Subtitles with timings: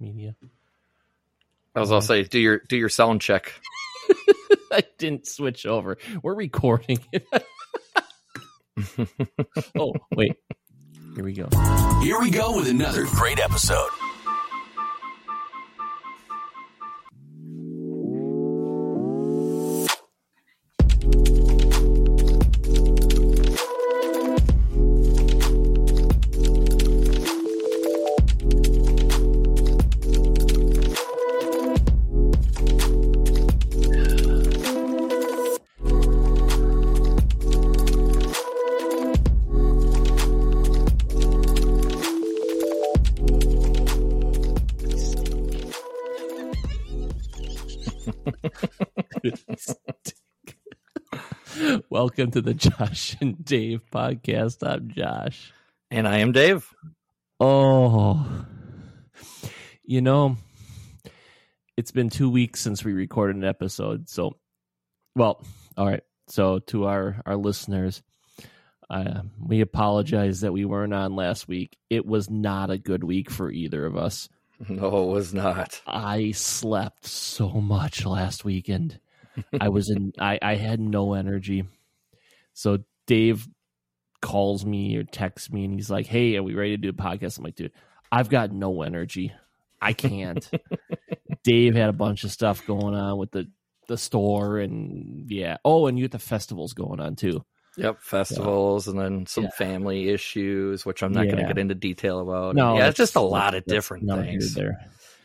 [0.00, 0.34] media.
[1.74, 3.52] I was gonna say, do your do your sound check.
[4.72, 5.98] I didn't switch over.
[6.22, 6.98] We're recording.
[7.12, 7.26] It.
[9.76, 10.36] Oh wait,
[11.16, 11.48] here we go.
[12.00, 13.88] Here we go with another great episode.
[52.08, 54.66] Welcome to the Josh and Dave podcast.
[54.66, 55.52] I'm Josh.
[55.90, 56.66] And I am Dave.
[57.38, 58.46] Oh,
[59.84, 60.38] you know,
[61.76, 64.08] it's been two weeks since we recorded an episode.
[64.08, 64.38] So,
[65.16, 65.44] well,
[65.76, 66.02] all right.
[66.28, 68.02] So, to our our listeners,
[68.88, 71.76] uh, we apologize that we weren't on last week.
[71.90, 74.30] It was not a good week for either of us.
[74.66, 75.82] No, it was not.
[75.86, 78.98] I slept so much last weekend.
[79.60, 80.14] I was in.
[80.18, 81.64] I I had no energy.
[82.58, 83.46] So Dave
[84.20, 86.92] calls me or texts me and he's like, "Hey, are we ready to do a
[86.92, 87.70] podcast?" I'm like, "Dude,
[88.10, 89.32] I've got no energy.
[89.80, 90.50] I can't."
[91.44, 93.48] Dave had a bunch of stuff going on with the
[93.86, 95.58] the store and yeah.
[95.64, 97.44] Oh, and you got the festivals going on too.
[97.76, 99.50] Yep, festivals and then some Yeah.
[99.50, 102.56] family issues, which I'm not going to get into detail about.
[102.56, 104.54] No, yeah, it's just a lot of different things.
[104.54, 104.80] there.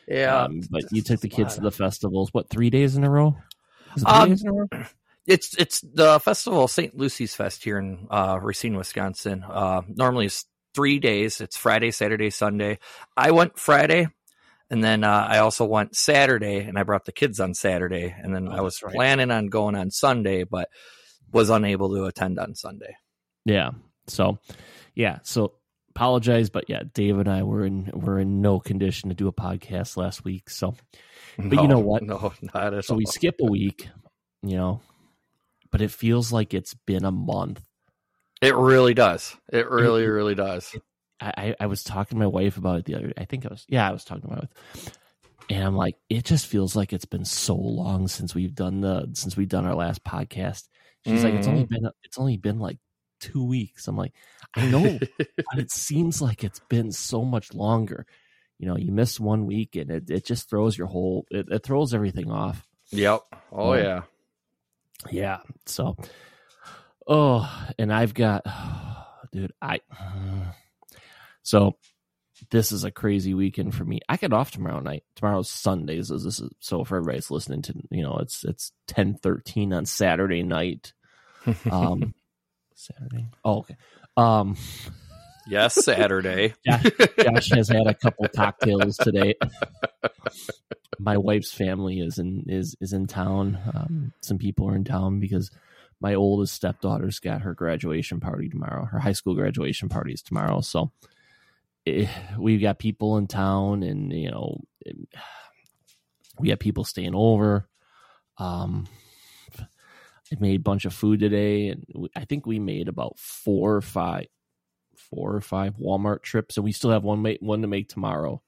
[0.07, 2.29] Yeah, Um, but you took the kids to the festivals.
[2.31, 3.35] What three days in a row?
[3.95, 4.67] Was it three Um, days in a row?
[5.25, 6.95] It's it's the festival St.
[6.97, 9.43] Lucy's Fest here in uh, Racine, Wisconsin.
[9.49, 11.39] Uh, normally it's three days.
[11.39, 12.79] It's Friday, Saturday, Sunday.
[13.15, 14.07] I went Friday,
[14.69, 18.35] and then uh, I also went Saturday, and I brought the kids on Saturday, and
[18.35, 18.93] then Oh, I was right.
[18.93, 20.67] planning on going on Sunday, but
[21.31, 22.95] was unable to attend on Sunday.
[23.45, 23.71] Yeah.
[24.07, 24.39] So,
[24.93, 25.19] yeah.
[25.23, 25.53] So
[25.95, 29.33] apologize, but yeah, Dave and I were in were in no condition to do a
[29.33, 30.49] podcast last week.
[30.49, 30.75] So,
[31.37, 32.03] But you know what?
[32.03, 32.97] No, not at so all.
[32.97, 33.87] we skip a week,
[34.41, 34.81] you know,
[35.73, 37.59] but it feels like it's been a month.
[38.43, 39.35] It really does.
[39.51, 40.75] It really, really does.
[41.19, 43.07] I, I, I was talking to my wife about it the other.
[43.07, 43.13] day.
[43.17, 44.97] I think I was, yeah, I was talking to my wife,
[45.49, 49.09] and I'm like, it just feels like it's been so long since we've done the
[49.13, 50.67] since we've done our last podcast.
[51.07, 52.77] She's like, it's only been it's only been like
[53.19, 53.87] two weeks.
[53.87, 54.13] I'm like,
[54.55, 58.05] I know, but it seems like it's been so much longer.
[58.59, 61.63] You know, you miss one week and it, it just throws your whole it, it
[61.63, 62.67] throws everything off.
[62.91, 63.23] Yep.
[63.51, 64.01] Oh Um, yeah.
[65.11, 65.39] Yeah.
[65.65, 65.95] So,
[67.07, 68.45] oh, and I've got,
[69.31, 69.81] dude, I,
[71.43, 71.77] so
[72.51, 73.99] this is a crazy weekend for me.
[74.07, 75.03] I get off tomorrow night.
[75.15, 76.11] Tomorrow's Sundays.
[76.11, 79.85] As this is, so for everybody's listening to, you know, it's, it's 10 13 on
[79.85, 80.93] Saturday night.
[81.69, 82.13] Um,
[82.75, 83.27] Saturday.
[83.43, 83.77] Oh, okay.
[84.17, 84.57] Um,
[85.45, 86.53] Yes, Saturday.
[86.65, 86.83] Josh,
[87.19, 89.35] Josh has had a couple cocktails today.
[91.03, 93.59] My wife's family is in is is in town.
[93.73, 95.51] Um, some people are in town because
[95.99, 98.85] my oldest stepdaughter's got her graduation party tomorrow.
[98.85, 100.61] Her high school graduation party is tomorrow.
[100.61, 100.91] So
[101.85, 104.93] eh, we've got people in town, and you know, eh,
[106.39, 107.67] we have people staying over.
[108.37, 108.87] Um,
[109.59, 113.81] I made a bunch of food today, and I think we made about four or
[113.81, 114.27] five
[114.95, 118.41] four or five Walmart trips, and we still have one one to make tomorrow.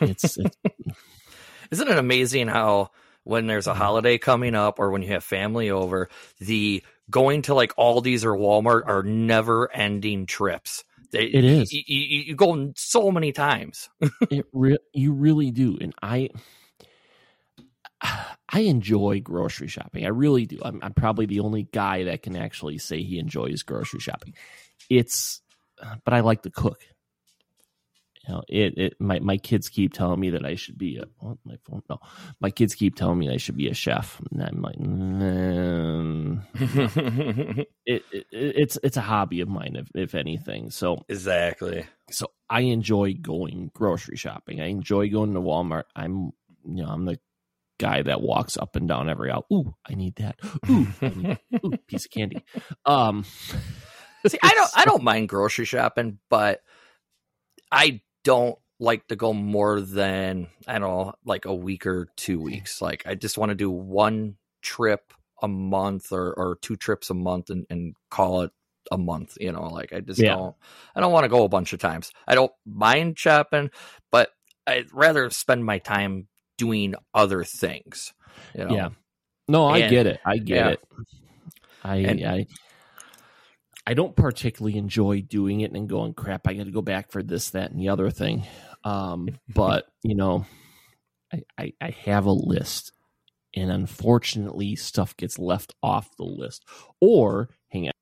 [0.00, 0.56] It's, it's
[1.70, 2.90] Isn't it amazing how
[3.24, 3.80] when there's a mm-hmm.
[3.80, 6.08] holiday coming up or when you have family over,
[6.40, 10.84] the going to like Aldi's or Walmart are never ending trips.
[11.10, 11.72] They, It is.
[11.72, 13.88] You, you, you go so many times.
[14.30, 16.28] it re- you really do, and I
[18.00, 20.04] I enjoy grocery shopping.
[20.04, 20.58] I really do.
[20.62, 24.34] I'm, I'm probably the only guy that can actually say he enjoys grocery shopping.
[24.88, 25.40] It's,
[26.04, 26.80] but I like to cook.
[28.28, 31.04] You know, it, it my, my kids keep telling me that I should be a
[31.18, 31.98] what, my phone no
[32.40, 36.44] my kids keep telling me I should be a chef and I'm like mm,
[37.86, 41.86] it, it it's it's a hobby of mine if, if anything so exactly.
[42.10, 44.60] so I enjoy going grocery shopping.
[44.60, 45.84] I enjoy going to Walmart.
[45.96, 46.32] I'm
[46.64, 47.18] you know I'm the
[47.78, 49.46] guy that walks up and down every aisle.
[49.52, 50.36] Ooh, I need that.
[50.68, 52.44] Ooh, need, ooh piece of candy.
[52.84, 53.24] Um,
[54.26, 56.60] See, I don't I don't mind grocery shopping, but
[57.70, 62.36] I don't like to go more than I don't know, like a week or two
[62.38, 62.46] mm-hmm.
[62.46, 62.80] weeks.
[62.80, 65.12] Like I just want to do one trip
[65.42, 68.50] a month or, or two trips a month and, and call it
[68.90, 70.36] a month, you know, like I just Yeah.
[70.36, 70.56] don't
[70.94, 72.10] I don't want to go a bunch of times.
[72.26, 73.70] I don't mind shopping,
[74.10, 74.30] but
[74.66, 78.12] I'd rather spend my time doing other things.
[78.54, 78.74] You know?
[78.74, 78.88] Yeah.
[79.48, 80.20] No, I And- get it.
[80.24, 80.68] I get yeah.
[80.70, 80.80] it.
[81.82, 82.46] I And- I
[83.88, 86.46] I don't particularly enjoy doing it and going crap.
[86.46, 88.44] I got to go back for this, that, and the other thing.
[88.84, 90.44] Um, but you know,
[91.32, 92.92] I, I I have a list,
[93.56, 96.66] and unfortunately, stuff gets left off the list.
[97.00, 97.92] Or hang on.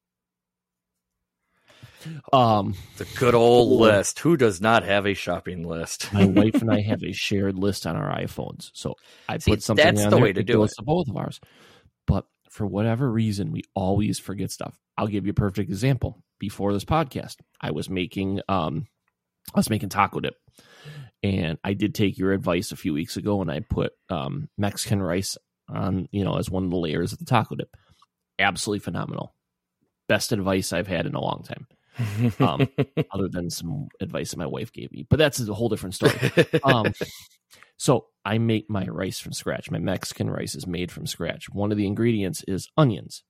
[2.33, 4.19] Um, The good old list.
[4.19, 6.13] Who does not have a shopping list?
[6.13, 8.71] my wife and I have a shared list on our iPhones.
[8.75, 8.95] So
[9.29, 10.73] I See, put something that's on the there, way to do it.
[10.79, 11.41] to both of ours.
[12.09, 14.79] But for whatever reason, we always forget stuff.
[14.97, 16.23] I'll give you a perfect example.
[16.39, 18.87] Before this podcast, I was making um
[19.55, 20.37] I was making taco dip.
[21.23, 25.03] And I did take your advice a few weeks ago and I put um Mexican
[25.03, 25.37] rice
[25.69, 27.77] on, you know, as one of the layers of the taco dip.
[28.39, 29.35] Absolutely phenomenal.
[30.09, 31.67] Best advice I've had in a long time.
[32.41, 32.69] Um,
[33.13, 35.07] other than some advice that my wife gave me.
[35.09, 36.15] But that's a whole different story.
[36.65, 36.93] um,
[37.77, 39.71] so I make my rice from scratch.
[39.71, 41.49] My Mexican rice is made from scratch.
[41.51, 43.23] One of the ingredients is onions.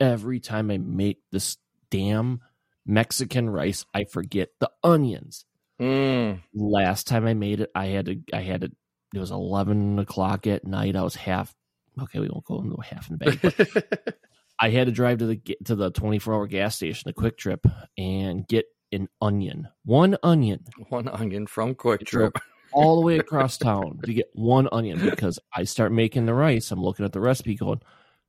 [0.00, 1.56] Every time I make this
[1.90, 2.40] damn
[2.84, 5.44] Mexican rice, I forget the onions.
[5.80, 6.40] Mm.
[6.54, 8.72] Last time I made it, I had to, I had to,
[9.14, 10.96] it was 11 o'clock at night.
[10.96, 11.54] I was half,
[12.00, 14.14] okay, we won't go into half in the bag,
[14.58, 17.66] I had to drive to the, to the 24 hour gas station, the Kwik Trip,
[17.98, 22.36] and get an onion, one onion One onion from Kwik Trip.
[22.72, 26.70] all the way across town to get one onion because I start making the rice.
[26.70, 27.80] I'm looking at the recipe going,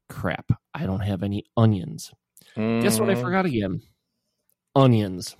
[0.10, 2.12] crap, I don't have any onions.
[2.56, 3.22] Guess what I Mhm.
[3.22, 3.82] forgot again?
[4.76, 5.36] Onions.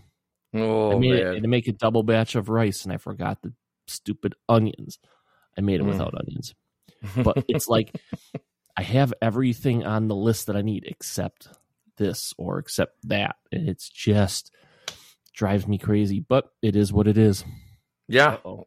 [0.54, 1.36] Oh, I made man.
[1.36, 3.54] it to make a double batch of rice and I forgot the
[3.88, 5.00] stupid onions.
[5.58, 5.88] I made it Mm.
[5.90, 6.54] without onions.
[7.24, 7.96] But it's like
[8.78, 11.48] I have everything on the list that I need except
[11.98, 13.36] this or except that.
[13.52, 14.52] And it's just
[15.34, 17.44] drives me crazy, but it is what it is.
[18.08, 18.34] yeah.
[18.46, 18.66] Uh-oh.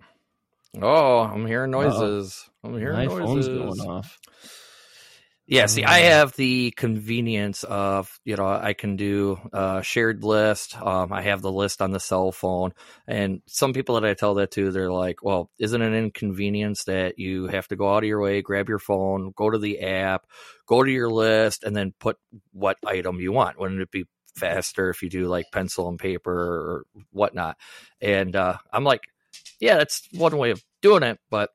[0.80, 2.48] Oh, I'm hearing noises.
[2.62, 3.46] I'm hearing My noises.
[3.46, 4.18] phone's going off.
[5.50, 10.22] Yeah, see, I Uh, have the convenience of, you know, I can do a shared
[10.22, 10.80] list.
[10.80, 12.72] Um, I have the list on the cell phone.
[13.08, 16.84] And some people that I tell that to, they're like, well, isn't it an inconvenience
[16.84, 19.80] that you have to go out of your way, grab your phone, go to the
[19.80, 20.24] app,
[20.66, 22.16] go to your list, and then put
[22.52, 23.58] what item you want?
[23.58, 24.04] Wouldn't it be
[24.36, 27.56] faster if you do like pencil and paper or whatnot?
[28.00, 29.02] And uh, I'm like,
[29.58, 31.50] yeah, that's one way of doing it, but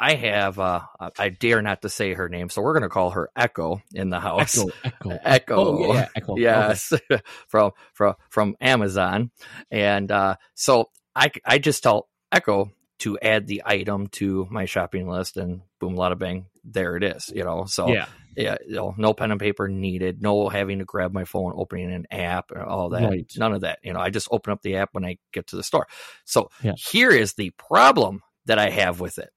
[0.00, 0.80] I have uh
[1.18, 4.18] I dare not to say her name, so we're gonna call her Echo in the
[4.18, 4.56] house.
[4.56, 5.56] Echo, echo, Echo.
[5.56, 6.32] Oh, yeah, echo.
[6.32, 6.42] Okay.
[6.42, 6.92] Yes,
[7.48, 9.30] from from from Amazon,
[9.70, 15.06] and uh, so I I just tell Echo to add the item to my shopping
[15.06, 17.28] list, and boom, bada bang, there it is.
[17.28, 18.06] You know, so Yeah,
[18.36, 21.92] yeah, you know, no pen and paper needed, no having to grab my phone, opening
[21.92, 23.02] an app, or all that.
[23.02, 23.30] Right.
[23.36, 23.80] None of that.
[23.82, 25.86] You know, I just open up the app when I get to the store.
[26.24, 26.72] So Yeah.
[26.76, 29.30] here is the problem that I have with it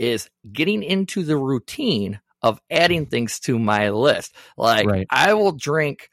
[0.00, 4.34] is getting into the routine of adding things to my list.
[4.56, 5.06] Like Right.
[5.10, 6.08] I will drink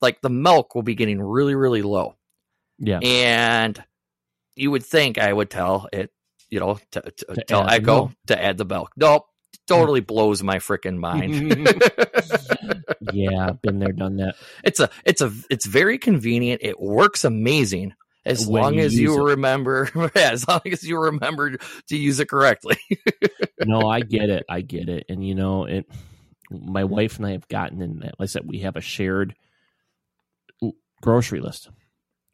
[0.00, 2.16] like the milk will be getting really, really low.
[2.78, 2.98] yeah.
[3.02, 3.82] And
[4.56, 6.10] you would think I would tell it,
[6.48, 8.10] you know, to, to, To tell Echo milk.
[8.28, 8.90] to add the milk.
[8.96, 9.24] Nope.
[9.26, 9.66] Mm.
[9.66, 11.34] Totally blows my freaking mind.
[13.12, 14.36] yeah, been there, done that.
[14.64, 16.60] it's a it's a it's very convenient.
[16.62, 17.94] It works amazing
[18.26, 19.30] as When long you as you it.
[19.30, 21.56] remember yeah, as long as you remember
[21.88, 22.76] to use it correctly.
[23.64, 24.44] No, I get it.
[24.50, 25.06] I get it.
[25.08, 25.86] And you know, it.
[26.50, 28.00] My wife and I have gotten in.
[28.00, 28.14] That.
[28.20, 29.34] Like I said, we have a shared
[31.02, 31.70] grocery list.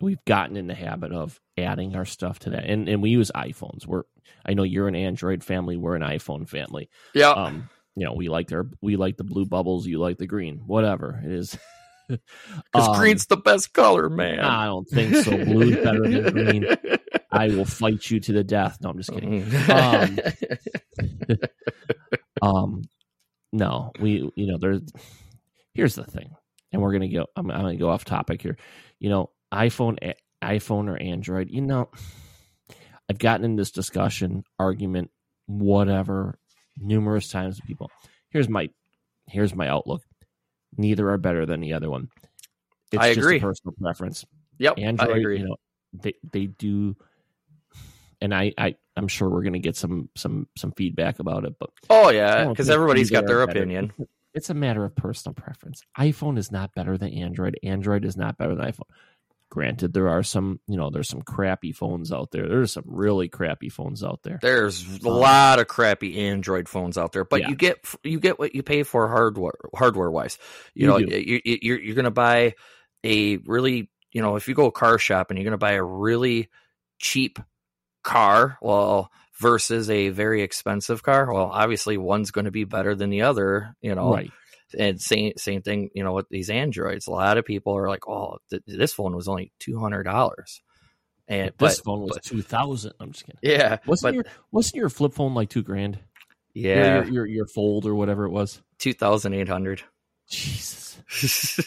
[0.00, 3.30] We've gotten in the habit of adding our stuff to that, and and we use
[3.34, 3.86] iPhones.
[3.86, 4.02] We're
[4.44, 5.76] I know you're an Android family.
[5.76, 6.90] We're an iPhone family.
[7.14, 7.30] yeah.
[7.30, 9.86] Um, you know, we like our we like the blue bubbles.
[9.86, 10.62] You like the green.
[10.66, 11.56] Whatever it is.
[12.72, 14.40] Because Um, green's the best color, man.
[14.40, 15.30] I don't think so.
[15.44, 16.66] Blue's better than green.
[17.32, 18.78] I will fight you to the death.
[18.82, 19.42] No, I'm just kidding.
[19.70, 20.18] Um,
[22.42, 22.82] um
[23.52, 24.80] no we you know there's
[25.74, 26.30] here's the thing
[26.72, 28.56] and we're gonna go i'm, I'm gonna go off topic here
[28.98, 31.88] you know iphone a- iphone or android you know
[33.08, 35.10] i've gotten in this discussion argument
[35.46, 36.38] whatever
[36.78, 37.90] numerous times with people
[38.30, 38.68] here's my
[39.28, 40.02] here's my outlook
[40.76, 42.08] neither are better than the other one
[42.92, 43.40] it's I just agree.
[43.40, 44.24] personal preference
[44.58, 45.38] yep, Android, I agree.
[45.38, 45.56] you know,
[45.92, 46.96] they they do,
[48.20, 51.70] and I I I'm sure we're gonna get some some some feedback about it, but
[51.90, 53.58] oh yeah, because everybody's got their better.
[53.58, 53.92] opinion.
[54.34, 55.82] It's a matter of personal preference.
[55.98, 57.58] iPhone is not better than Android.
[57.62, 58.88] Android is not better than iPhone.
[59.52, 62.48] Granted, there are some you know there's some crappy phones out there.
[62.48, 64.38] There's some really crappy phones out there.
[64.40, 67.50] There's a Um, lot of crappy Android phones out there, but Yeah.
[67.50, 70.38] you get you get what you pay for hardware hardware wise.
[70.74, 71.04] You, You know, do.
[71.20, 72.54] you, you, you're you're gonna buy
[73.04, 76.48] a really you know if you go car shopping, you're gonna buy a really
[76.98, 77.38] cheap
[78.02, 83.10] car, well, versus a very expensive car, well, obviously one's going to be better than
[83.10, 84.14] the other, you know.
[84.14, 84.30] Right.
[84.78, 87.06] And same same thing, you know, with these Androids.
[87.06, 90.62] A lot of people are like, "Oh, th- this phone was only two hundred dollars,"
[91.28, 92.92] and but, This phone was two thousand.
[93.00, 93.38] I'm just kidding.
[93.42, 95.98] yeah, Wasn't but your wasn't your flip phone like two grand?
[96.54, 98.60] yeah, Your, your your fold or whatever it was.
[98.78, 99.82] two thousand eight hundred.
[100.28, 100.98] Jesus.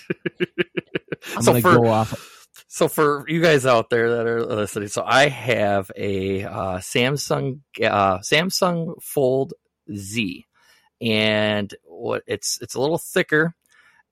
[1.35, 2.47] I'm so gonna for go off.
[2.67, 7.59] so for you guys out there that are listening, so I have a uh, Samsung
[7.83, 9.53] uh, Samsung Fold
[9.95, 10.45] Z,
[11.01, 13.55] and what it's it's a little thicker.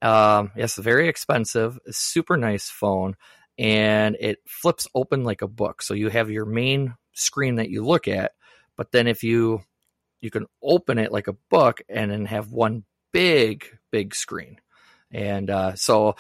[0.01, 3.15] Um, yes, very expensive, super nice phone,
[3.57, 5.81] and it flips open like a book.
[5.81, 8.33] So you have your main screen that you look at,
[8.75, 9.61] but then if you
[10.21, 14.59] you can open it like a book and then have one big big screen,
[15.11, 16.15] and uh, so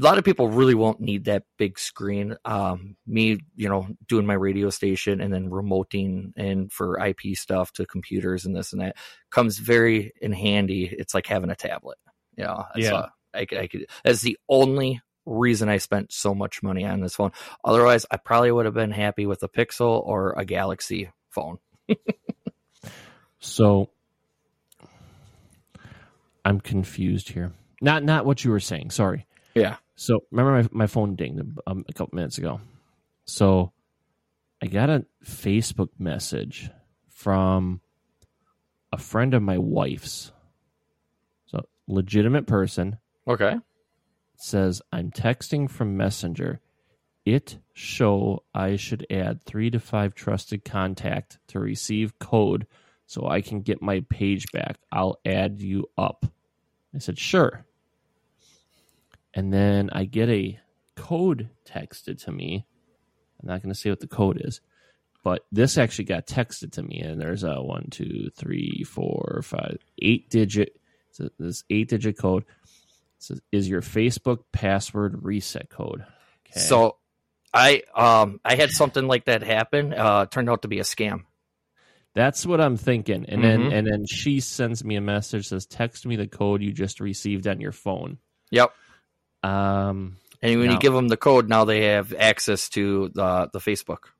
[0.00, 2.36] a lot of people really won't need that big screen.
[2.44, 7.72] Um, me, you know, doing my radio station and then remoting and for IP stuff
[7.74, 8.96] to computers and this and that
[9.30, 10.84] comes very in handy.
[10.86, 11.98] It's like having a tablet.
[12.36, 12.88] You know, Yeah.
[12.88, 13.86] so I I could.
[14.04, 17.32] That's the only reason I spent so much money on this phone.
[17.64, 21.58] Otherwise, I probably would have been happy with a Pixel or a Galaxy phone.
[23.44, 23.90] So
[26.44, 27.52] I'm confused here.
[27.80, 28.90] Not not what you were saying.
[28.90, 29.26] Sorry.
[29.54, 29.76] Yeah.
[29.96, 32.60] So remember my my phone dinged um, a couple minutes ago.
[33.24, 33.72] So
[34.60, 36.70] I got a Facebook message
[37.10, 37.80] from
[38.92, 40.32] a friend of my wife's.
[41.46, 43.56] So legitimate person Okay.
[44.36, 46.60] says I'm texting from Messenger.
[47.24, 52.66] It show I should add three to five trusted contact to receive code
[53.06, 54.78] so I can get my page back.
[54.90, 56.26] I'll add you up.
[56.94, 57.64] I said sure.
[59.34, 60.58] And then I get a
[60.96, 62.66] code texted to me.
[63.40, 64.60] I'm not going to say what the code is,
[65.24, 69.78] but this actually got texted to me, and there's a one, two, three, four, five,
[70.00, 70.78] eight digit.
[71.10, 72.44] So this eight digit code
[73.18, 76.04] says is your Facebook password reset code.
[76.46, 76.60] Okay.
[76.60, 76.96] So
[77.54, 79.92] I um I had something like that happen.
[79.92, 81.24] Uh, turned out to be a scam.
[82.14, 83.24] that's what I'm thinking.
[83.28, 83.72] And then Mhm.
[83.72, 87.46] and then she sends me a message says text me the code you just received
[87.46, 88.18] on your phone.
[88.50, 88.72] Yep.
[89.42, 90.72] Um, And when No.
[90.74, 94.10] you give them the code, now they have access to the the Facebook.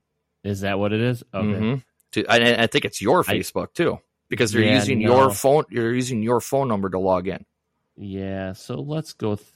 [0.45, 1.23] is that what it is?
[1.35, 1.47] Okay.
[1.47, 1.83] Mhm.
[2.13, 3.99] To, I, I think it's your I- Facebook too,
[4.29, 5.17] because they're Yeah, using no.
[5.17, 5.65] your phone.
[5.71, 7.45] You're using your phone number to log in.
[7.97, 8.53] Yeah.
[8.55, 9.37] So let's go.
[9.37, 9.49] Th-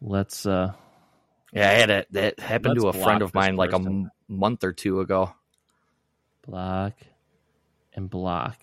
[0.00, 0.46] let's.
[0.46, 0.72] uh
[1.52, 3.80] Yeah, I had a, that happened to a friend of mine like a
[4.28, 5.32] month or two ago.
[6.46, 6.94] block
[7.94, 8.56] and block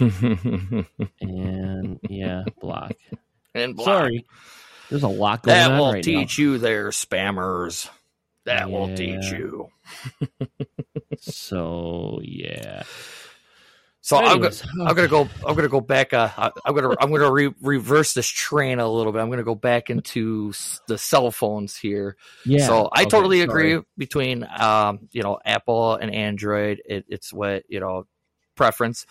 [0.00, 0.86] and
[1.20, 2.92] and yeah block.
[3.54, 3.86] And block.
[3.86, 4.24] Sorry,
[4.90, 7.88] there's a lot going that on will right teach you, there, spammers.
[8.44, 9.68] That will teach you.
[11.18, 12.82] So yeah.
[14.02, 15.28] So I'm, go- Anyways, I'm gonna go.
[15.44, 16.12] I'm gonna go back.
[16.12, 16.28] Uh,
[16.64, 16.94] I'm gonna.
[17.00, 19.20] I'm gonna re- reverse this train a little bit.
[19.20, 20.52] I'm gonna go back into
[20.86, 22.16] the cell phones here.
[22.44, 22.66] Yeah.
[22.66, 23.72] so I okay, totally sorry.
[23.72, 26.80] agree between um, you know, Apple and Android.
[26.84, 28.06] It, it's what you know,
[28.54, 29.06] preference.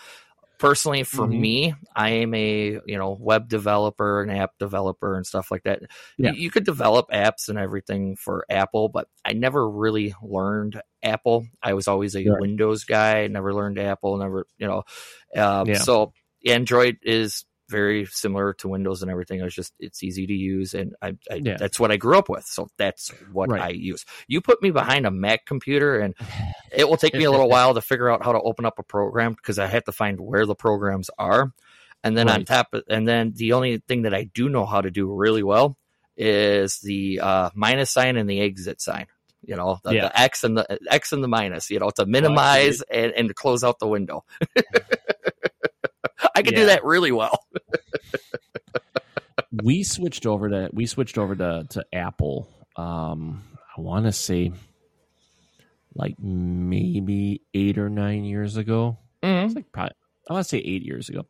[0.60, 1.40] Personally, for Mhm.
[1.40, 5.82] me, I am a you know web developer and app developer and stuff like that.
[6.18, 6.32] Yeah.
[6.32, 11.46] You, could develop apps and everything for Apple, but I never really learned Apple.
[11.62, 12.40] I was always a Right.
[12.40, 13.28] Windows guy.
[13.28, 14.18] Never learned Apple.
[14.18, 14.84] Never, you know.
[15.36, 15.78] Uh, Yeah.
[15.80, 16.14] So
[16.46, 19.42] Android is very similar to Windows and everything.
[19.42, 21.58] It's just it's easy to use, and I, I Yeah.
[21.58, 22.46] that's what I grew up with.
[22.46, 23.62] So that's what Right.
[23.62, 24.06] I use.
[24.28, 26.14] You put me behind a Mac computer, and
[26.72, 28.84] it will take me a little while to figure out how to open up a
[28.84, 31.52] program because I have to find where the programs are,
[32.04, 32.48] and then on Right.
[32.48, 35.44] top, of, and then the only thing that I do know how to do really
[35.44, 35.78] well
[36.18, 39.08] is the uh, minus sign and the exit sign.
[39.42, 40.02] You know, the, Yeah.
[40.08, 41.70] the X and the X and the minus.
[41.70, 44.24] You know, to minimize and, and to close out the window.
[46.36, 47.46] I can do that really well.
[49.64, 52.50] we switched over to we switched over to to Apple.
[52.76, 53.44] Um,
[53.78, 54.52] I want to say
[55.94, 58.98] like maybe eight or nine years ago.
[59.24, 59.46] Mm-hmm.
[59.46, 59.96] It's like probably
[60.30, 61.26] I want to say eight years ago.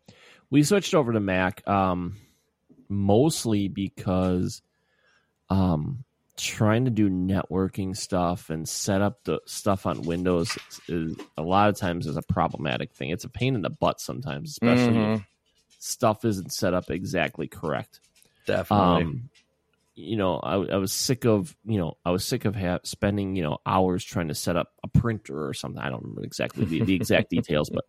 [0.49, 2.17] We switched over to Mac, um,
[2.87, 4.61] mostly because
[5.49, 6.04] um,
[6.37, 11.41] trying to do networking stuff and set up the stuff on Windows is, is a
[11.41, 13.09] lot of times is a problematic thing.
[13.09, 15.25] It's a pain in the butt sometimes, especially if Mhm.
[15.79, 18.01] stuff isn't set up exactly correct.
[18.45, 19.03] Definitely.
[19.03, 19.29] Um,
[19.95, 23.37] you know, I, I was sick of you know I was sick of ha- spending
[23.37, 25.81] you know hours trying to set up a printer or something.
[25.81, 27.85] I don't remember exactly the, the exact details, but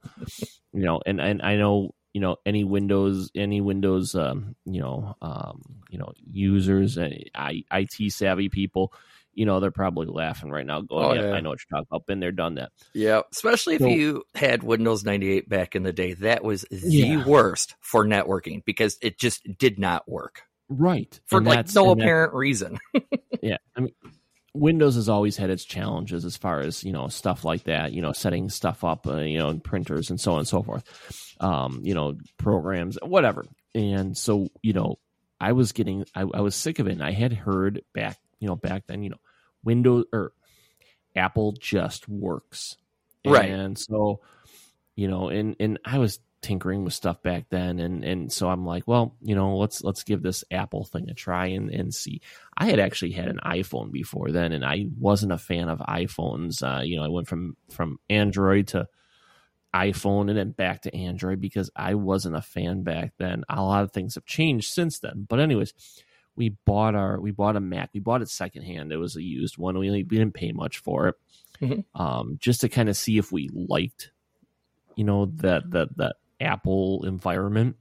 [0.72, 5.14] you know, and and I know you know any Windows any Windows um, you know
[5.20, 8.92] um, you know users and I, IT savvy people.
[9.34, 11.34] you know, they're probably laughing right now, going, Oh, yeah, yeah.
[11.34, 12.06] I know what you're talking about.
[12.06, 12.70] Been there, done that.
[12.94, 16.80] Yeah, especially if So- you had Windows 98 back in the day, that was the
[16.88, 17.24] Yeah.
[17.26, 21.20] worst for networking because it just did not work Right.
[21.26, 22.78] for And like no and that- apparent reason.
[23.42, 23.92] yeah i mean
[24.54, 28.00] windows has always had its challenges as far as you know stuff like that you
[28.00, 30.82] know setting stuff up uh, you know and printers and so on and so forth
[31.40, 33.44] um you know programs whatever.
[33.74, 34.98] And so you know
[35.38, 36.92] i was getting i, I was sick of it.
[36.92, 39.20] And i had heard back you know back then you know
[39.64, 40.32] windows or
[41.14, 42.76] apple just works.
[43.26, 43.50] Right.
[43.50, 44.20] and so
[44.94, 47.80] you know and and i was tinkering with stuff back then.
[47.80, 51.14] And and so i'm like well you know let's let's give this apple thing a
[51.14, 52.20] try and and see.
[52.56, 56.62] I had actually had an iphone before then and i wasn't a fan of iphones.
[56.62, 58.88] Uh you know i went from from android to
[59.74, 63.44] iphone and then back to android because i wasn't a fan back then.
[63.48, 65.26] A lot of things have changed since then.
[65.28, 65.74] But anyways
[66.34, 67.90] we bought our we bought a mac.
[67.94, 68.92] We bought it secondhand.
[68.92, 69.78] It was a used one.
[69.78, 71.14] We, we didn't pay much for it
[71.60, 71.84] Mhm.
[71.94, 74.12] um just to kind of see if we liked
[74.94, 77.76] you know that that that apple environment.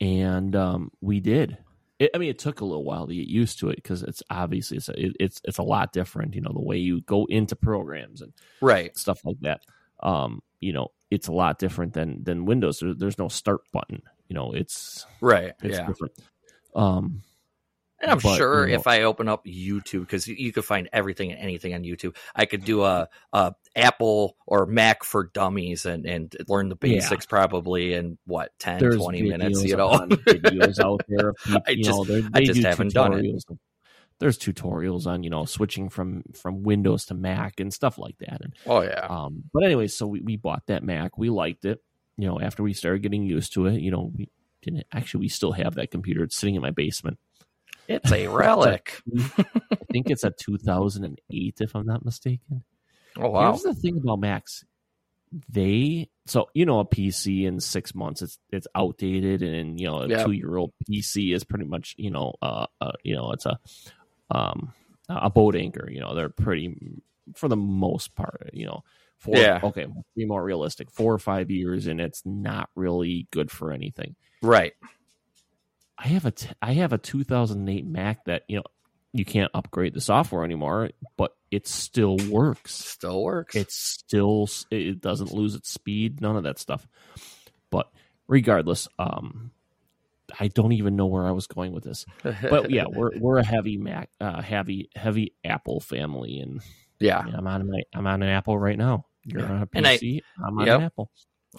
[0.00, 1.58] And um we did.
[1.98, 4.22] It, i mean it took a little while to get used to it because it's
[4.30, 7.26] obviously it's a, it, it's it's a lot different you know the way you go
[7.26, 8.96] into programs and right.
[8.96, 9.60] stuff like that.
[10.02, 14.02] Um you know it's a lot different than than windows there, there's no start button
[14.28, 15.52] you know it's Right.
[15.62, 15.86] it's yeah.
[15.86, 16.12] different
[16.74, 17.22] um
[18.02, 20.64] And I'm but, sure you know- if I open up YouTube, because you, you could
[20.64, 25.24] find everything and anything on YouTube, I could do a, a Apple or Mac for
[25.34, 26.94] dummies and, and learn the Yeah.
[26.94, 29.90] basics probably in what 10, there's 20 minutes, you know?
[29.90, 33.22] videos out there of people, I just- know, I just haven't done it.
[33.22, 33.42] tutorials.
[34.20, 38.40] There's tutorials on, you know, switching from from Windows to Mac and stuff like that.
[38.42, 39.06] And oh, yeah.
[39.08, 41.18] um, but anyway, so we, we bought that Mac.
[41.18, 41.82] We liked it.
[42.16, 44.28] You know, after we started getting used to it, you know, we
[44.62, 46.22] didn't actually we still have that computer.
[46.22, 47.18] It's sitting in my basement.
[47.88, 49.00] It's a relic.
[49.38, 52.62] I think it's a 2008, if I'm not mistaken.
[53.16, 53.50] Oh, wow.
[53.50, 54.64] Here's the thing about Macs.
[55.48, 59.98] They so you know a PC in six months it's it's outdated and you know
[59.98, 60.26] a Yep.
[60.26, 63.56] two year old PC is pretty much you know uh, uh you know it's a
[64.30, 64.72] um
[65.08, 66.76] a boat anchor you know they're pretty
[67.34, 68.82] for the most part you know
[69.18, 69.60] four Yeah.
[69.62, 74.16] okay be more realistic four or five years and it's not really good for anything.
[74.42, 74.72] Right.
[75.98, 78.62] I have a t- I have a 2008 Mac that you know
[79.12, 82.72] you can't upgrade the software anymore, but it still works.
[82.72, 83.54] Still works.
[83.56, 86.86] It still it doesn't lose its speed, none of that stuff.
[87.70, 87.90] But
[88.28, 89.50] regardless, um,
[90.38, 92.06] I don't even know where I was going with this.
[92.22, 96.60] But yeah, we're we're a heavy Mac, uh, heavy heavy Apple family, and
[96.98, 97.18] yeah.
[97.20, 99.06] I'm on my I'm on an Apple right now.
[99.24, 99.50] You're Yeah.
[99.50, 100.20] on a And I- PC.
[100.42, 100.78] I, am on Yep.
[100.78, 101.10] an Apple.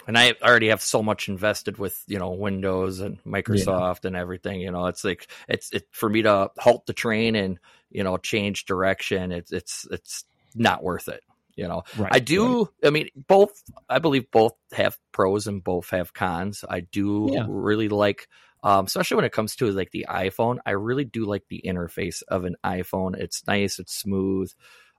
[0.06, 4.60] and I already have so much invested with you know Windows and Microsoft and everything.
[4.60, 7.58] You know, it's like it's it for me to halt the train and
[7.90, 9.32] you know change direction.
[9.32, 11.22] It's it's it's not worth it.
[11.54, 12.10] You know, Right.
[12.14, 12.70] I do.
[12.82, 13.52] I mean, both.
[13.86, 16.64] I believe both have pros and both have cons.
[16.66, 17.44] I do Yeah.
[17.46, 18.26] really like.
[18.62, 22.22] Um, especially when it comes to like the iPhone, I really do like the interface
[22.28, 23.16] of an iPhone.
[23.16, 24.50] It's nice, it's smooth.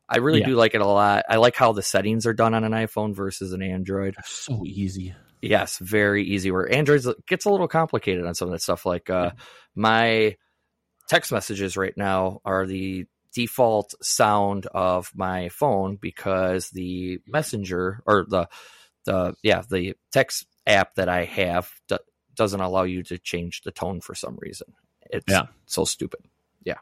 [0.09, 0.47] I really Yeah.
[0.47, 1.25] do like it a lot.
[1.29, 4.15] I like how the settings are done on an iPhone versus an Android.
[4.25, 5.15] So easy.
[5.41, 6.51] Yes, very easy.
[6.51, 8.85] Where Android gets a little complicated on some of that stuff.
[8.85, 9.31] Like uh,
[9.75, 10.35] my
[11.09, 18.25] text messages right now are the default sound of my phone because the messenger or
[18.27, 18.47] the
[19.05, 21.69] the yeah the text app that I have
[22.35, 24.73] doesn't allow you to change the tone for some reason.
[25.09, 25.47] It's Yeah.
[25.65, 26.21] so stupid.
[26.63, 26.77] Yeah.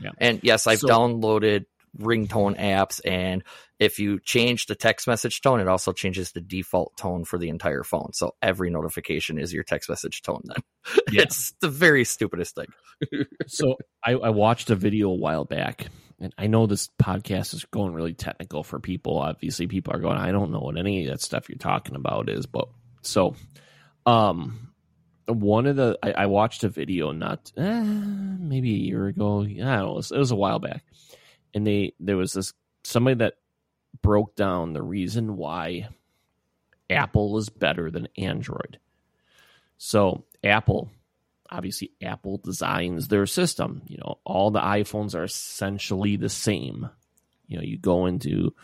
[0.00, 0.10] Yeah.
[0.18, 1.66] And yes, I've So- downloaded
[1.98, 3.42] ringtone apps and
[3.80, 7.48] if you change the text message tone, it also changes the default tone for the
[7.48, 8.12] entire phone.
[8.12, 10.62] So every notification is your text message tone then.
[11.10, 11.22] Yeah.
[11.22, 12.66] It's the very stupidest thing.
[13.48, 15.88] so I, I watched a video a while back,
[16.20, 19.18] and I know this podcast is going really technical for people.
[19.18, 22.28] Obviously, people are going, I don't know what any of that stuff you're talking about
[22.28, 22.68] is, but
[23.02, 23.34] so,
[24.06, 24.69] um,
[25.30, 29.42] one of the I, I watched a video not eh, maybe a year ago.
[29.42, 29.92] I don't know.
[29.92, 30.84] It was, it was a while back,
[31.54, 32.52] and they there was this
[32.84, 33.34] somebody that
[34.02, 35.88] broke down the reason why
[36.88, 38.78] Apple is better than Android.
[39.78, 40.90] So Apple
[41.50, 43.82] obviously Apple designs their system.
[43.86, 46.88] You know, all the iPhones are essentially the same.
[47.48, 48.54] You know, you go into,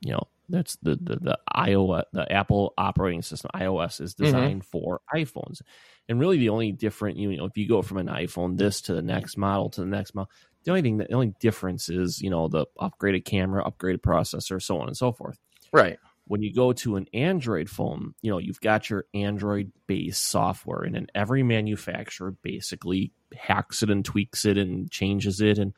[0.00, 4.24] you know, that's the the, the iOS, the Apple operating system, iOS is mm-hmm.
[4.24, 5.62] designed for iPhones.
[6.08, 8.94] And really the only different, you know, if you go from an iPhone this to
[8.94, 10.30] the next model to the next model,
[10.64, 14.78] the only thing, the only difference is, you know, the upgraded camera, upgraded processor, so
[14.80, 15.38] on and so forth
[15.72, 15.98] Right.
[16.28, 20.82] when you go to an Android phone, you know, you've got your Android based software,
[20.82, 25.72] and then every manufacturer basically hacks it and tweaks it and changes it, and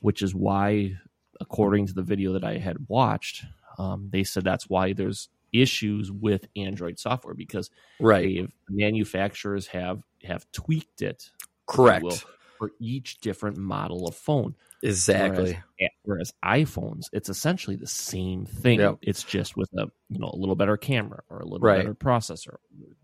[0.00, 0.92] which is why
[1.40, 3.44] according to the video that I had watched,
[3.78, 10.02] um, they said that's why there's issues with Android software because right, they've, manufacturers have
[10.22, 11.30] have tweaked it
[11.66, 12.18] correct, will,
[12.58, 14.54] for each different model of phone.
[14.82, 15.58] exactly.
[16.04, 18.80] Whereas, whereas iPhones, it's essentially the same thing.
[18.80, 18.98] Yep.
[19.02, 21.78] It's just with a you know a little better camera or a little Right.
[21.78, 22.56] better processor,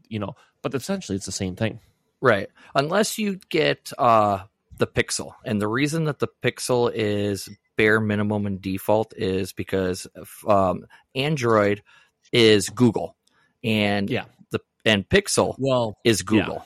[0.09, 0.35] you know.
[0.63, 1.81] But essentially, it's the same thing.
[2.21, 2.49] Right.
[2.75, 4.41] Unless you get uh
[4.79, 5.33] the Pixel.
[5.45, 10.07] And the reason that the Pixel is bare minimum and default is because
[10.47, 11.83] um Android
[12.33, 13.17] is Google
[13.63, 14.25] and Yeah.
[14.51, 16.65] the and Pixel Well, is Google.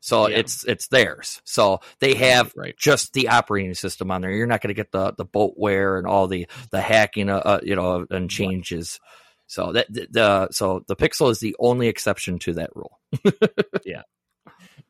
[0.00, 0.38] So Yeah.
[0.38, 1.40] it's it's theirs.
[1.44, 2.76] So they have right.
[2.76, 4.32] just the operating system on there.
[4.32, 7.60] You're not going to get the the bloatware and all the the hacking, uh, uh,
[7.62, 8.98] you know, and changes.
[9.46, 12.98] So that the, the so the Pixel is the only exception to that rule.
[13.84, 14.02] Yeah,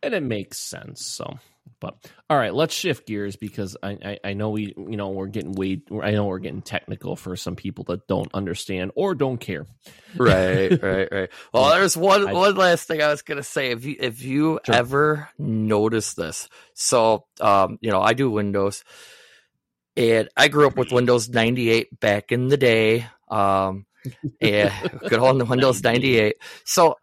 [0.02, 1.04] and it makes sense.
[1.04, 1.38] So,
[1.80, 1.96] but
[2.30, 5.52] all right, let's shift gears because I, I I know we you know we're getting
[5.52, 9.66] way I know we're getting technical for some people that don't understand or don't care.
[10.16, 11.30] right, right, right.
[11.52, 13.70] Well, there's one I- one last thing I was gonna say.
[13.72, 14.74] If you if you Sure.
[14.74, 18.84] ever notice this, so um, you know, I do Windows,
[19.96, 23.06] and I grew up with Windows 98 back in the day.
[23.28, 23.86] Um,
[24.40, 24.72] and
[25.08, 26.36] good old Windows 98.
[26.64, 26.96] So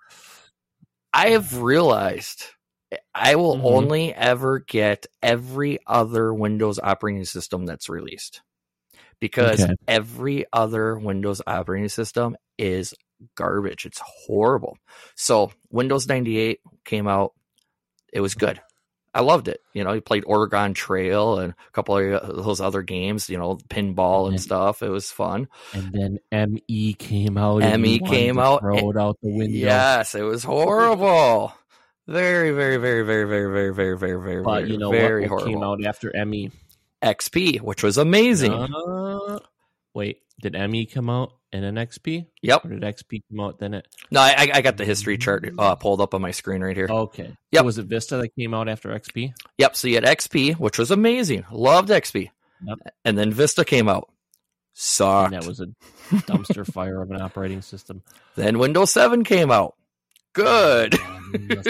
[1.14, 2.44] I have realized
[3.14, 3.66] I will Mhm.
[3.66, 8.42] only ever get every other Windows operating system that's released
[9.20, 9.74] because Okay.
[9.88, 12.94] every other Windows operating system is
[13.36, 13.86] garbage.
[13.86, 14.78] It's horrible.
[15.16, 17.34] So Windows 98 came out.
[18.12, 18.60] It was good.
[19.14, 19.62] I loved it.
[19.74, 23.58] You know, you played Oregon Trail and a couple of those other games, you know,
[23.70, 24.42] pinball and Mhm.
[24.42, 24.82] stuff.
[24.84, 25.48] It was fun.
[25.74, 27.64] And then ME came out.
[27.64, 29.58] ME came out, Throw it out the window.
[29.58, 31.54] Yes, it was horrible.
[32.10, 35.32] Very, very, very, very, very, very, very, very, very, But very, you know very what?
[35.32, 35.54] What horrible.
[35.54, 36.52] came out after ME?
[37.04, 38.52] XP, which was amazing.
[38.52, 39.38] Uh,
[39.94, 42.26] wait, did ME come out and then XP?
[42.42, 42.66] Yep.
[42.66, 43.88] Or did XP come out then it?
[44.10, 46.88] No, I, I got the history chart uh, pulled up on my screen right here.
[46.90, 47.38] Okay.
[47.52, 47.62] Yep.
[47.62, 49.34] So was it Vista that came out after XP?
[49.60, 49.76] Yep.
[49.76, 51.46] So you had XP, which was amazing.
[51.52, 52.32] Loved XP.
[52.66, 52.80] Yep.
[53.06, 54.10] And then Vista came out.
[54.74, 55.34] Sucked.
[55.34, 55.68] And that was a
[56.12, 58.02] dumpster fire of an operating system.
[58.36, 59.76] Then Windows 7 came out.
[60.34, 60.96] Good.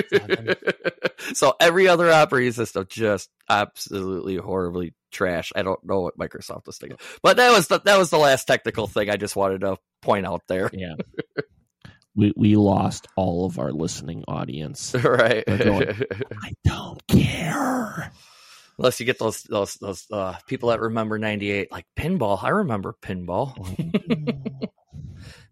[0.09, 0.55] 7.
[1.33, 5.51] so every other operating system just absolutely horribly trash.
[5.55, 8.45] I don't know what Microsoft was thinking, but that was the that was the last
[8.45, 10.69] technical thing I just wanted to point out there.
[10.73, 10.95] yeah.
[12.15, 14.93] We we lost all of our listening audience.
[15.03, 15.45] right.
[15.45, 16.03] Going-
[16.41, 18.11] I don't care.
[18.77, 22.41] Unless you get those those those uh, people that remember '98, like pinball.
[22.43, 23.55] I remember pinball.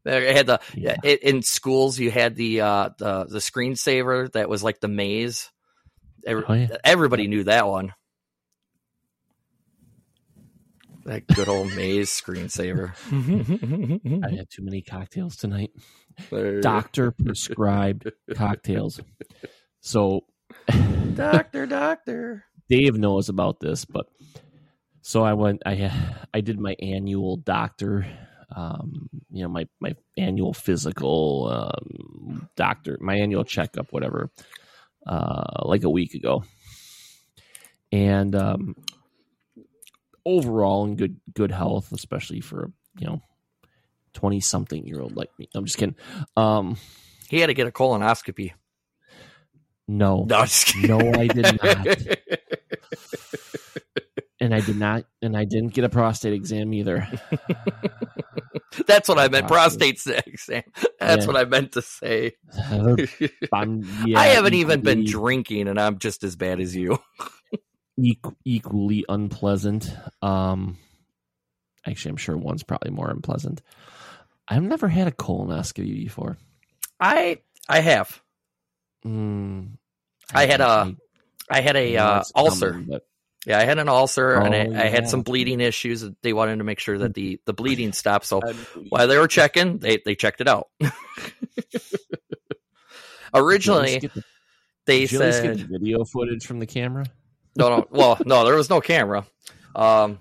[0.07, 0.95] They had the Yeah.
[1.03, 1.99] i- in schools.
[1.99, 5.51] You had the uh, the the screensaver that was like the maze.
[6.25, 6.77] Every, Oh, yeah.
[6.83, 7.93] Everybody knew that one.
[11.05, 12.91] That good old maze screensaver.
[14.25, 15.71] I had too many cocktails tonight.
[16.61, 18.99] Doctor prescribed cocktails.
[19.79, 20.25] So
[21.15, 22.43] doctor, doctor.
[22.69, 24.07] Dave knows about this, but
[25.01, 25.61] so I went.
[25.65, 25.91] I
[26.33, 28.05] I did my annual doctor,
[28.55, 34.29] um, you know, my my annual physical, um, doctor, my annual checkup, whatever,
[35.05, 36.43] uh, like a week ago,
[37.91, 38.75] and um,
[40.25, 43.21] overall in good good health, especially for you know
[44.13, 45.49] twenty something year old like me.
[45.53, 45.95] I'm just kidding.
[46.35, 46.77] Um,
[47.29, 48.53] He had to get a colonoscopy.
[49.87, 51.87] no, No, just no, I did not.
[54.39, 57.07] and I did not, and I didn't get a prostate exam either.
[58.87, 59.47] That's what I meant.
[59.47, 60.01] Prostate.
[60.07, 60.63] Exam.
[60.99, 61.27] That's Yeah.
[61.27, 62.33] what I meant to say.
[63.53, 66.99] I haven't even been drinking, and I'm just as bad as you.
[68.45, 69.91] equally unpleasant.
[70.21, 70.77] Um,
[71.85, 73.61] actually, I'm sure one's probably more unpleasant.
[74.47, 76.37] I've never had a colonoscopy before.
[76.99, 78.21] I I have.
[79.05, 79.77] Mm,
[80.33, 80.95] I had a-
[81.49, 82.83] I had I a know uh, it's coming, ulcer.
[82.87, 83.01] but
[83.47, 86.03] Yeah, I had an ulcer, and Oh, I, I had some bleeding issues.
[86.21, 88.25] They wanted to make sure that the the bleeding stopped.
[88.25, 88.41] So
[88.89, 90.67] while they were checking, they they checked it out.
[93.33, 94.23] Originally, Did you at least get the-
[94.85, 97.05] they did you at least get said the video footage from the camera.
[97.57, 97.87] no, no.
[97.91, 99.25] Well, no, there was no camera.
[99.75, 100.19] Um,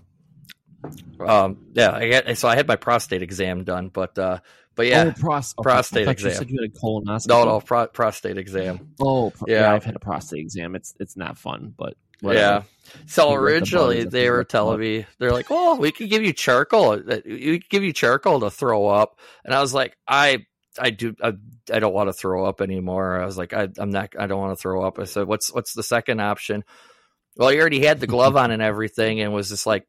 [1.21, 4.39] um, yeah, I had, so I had my prostate exam done, but uh,
[4.75, 6.39] but yeah, oh, pros- prostate I thought You exam.
[6.39, 7.29] said you had a colonoscopy.
[7.29, 8.93] no, no, pro- prostate exam.
[9.01, 9.61] Oh, pro- Yeah.
[9.63, 9.73] yeah.
[9.73, 10.75] I've had a prostate exam.
[10.75, 12.63] It's it's not fun, but Yeah.
[13.07, 16.93] So You originally they were telling me they're like, "Oh, we could give you charcoal.
[16.93, 20.47] Uh, we could give you charcoal to throw up." And I was like, "I,
[20.79, 21.35] I do, I,
[21.73, 24.11] I don't want to throw up anymore." I was like, I, "I'm not.
[24.19, 26.65] I don't want to throw up." I said, "What's what's the second option?"
[27.37, 29.87] Well, he already had the glove on and everything, and was just like,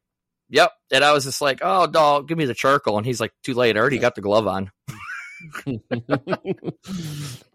[0.50, 0.72] Yep.
[0.92, 2.96] And I was just like, oh no, give me the charcoal.
[2.96, 3.76] And he's like, too late.
[3.76, 4.70] I already got the glove on.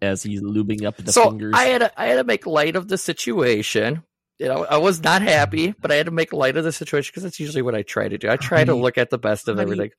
[0.01, 1.53] As he's lubing up the so fingers.
[1.55, 4.03] I had to, I had to make light of the situation.
[4.43, 7.12] You know, I was not happy, but I had to make light of the situation
[7.13, 8.29] because that's usually what I try to do.
[8.29, 9.91] I try to look at the best of everything.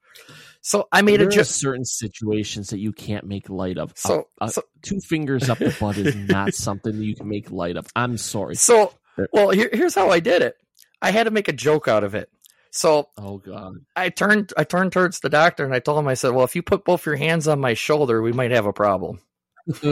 [0.61, 1.47] So I made there a joke.
[1.47, 3.95] certain situations that you can't make light of.
[3.97, 7.51] So, Uh, so two fingers up the butt is not something that you can make
[7.51, 7.87] light of.
[7.97, 8.57] I'm sorry.
[8.57, 8.93] So,
[9.33, 10.59] well, here, here's how I did it.
[11.01, 12.29] I had to make a joke out of it.
[12.71, 13.77] So Oh God.
[13.97, 16.55] I turned, I turned towards the doctor and I told him, I said, "Well, if
[16.55, 19.21] you put both your hands on my shoulder, we might have a problem."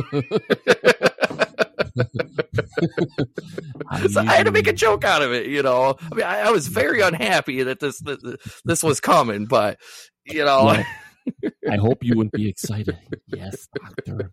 [4.11, 5.47] so I had to make a joke out of it.
[5.47, 8.19] You know, I mean, I, I was very unhappy that this this,
[8.65, 9.79] this was coming, but
[10.25, 10.85] you know, Well,
[11.71, 12.97] I hope you wouldn't be excited.
[13.27, 14.33] Yes, doctor.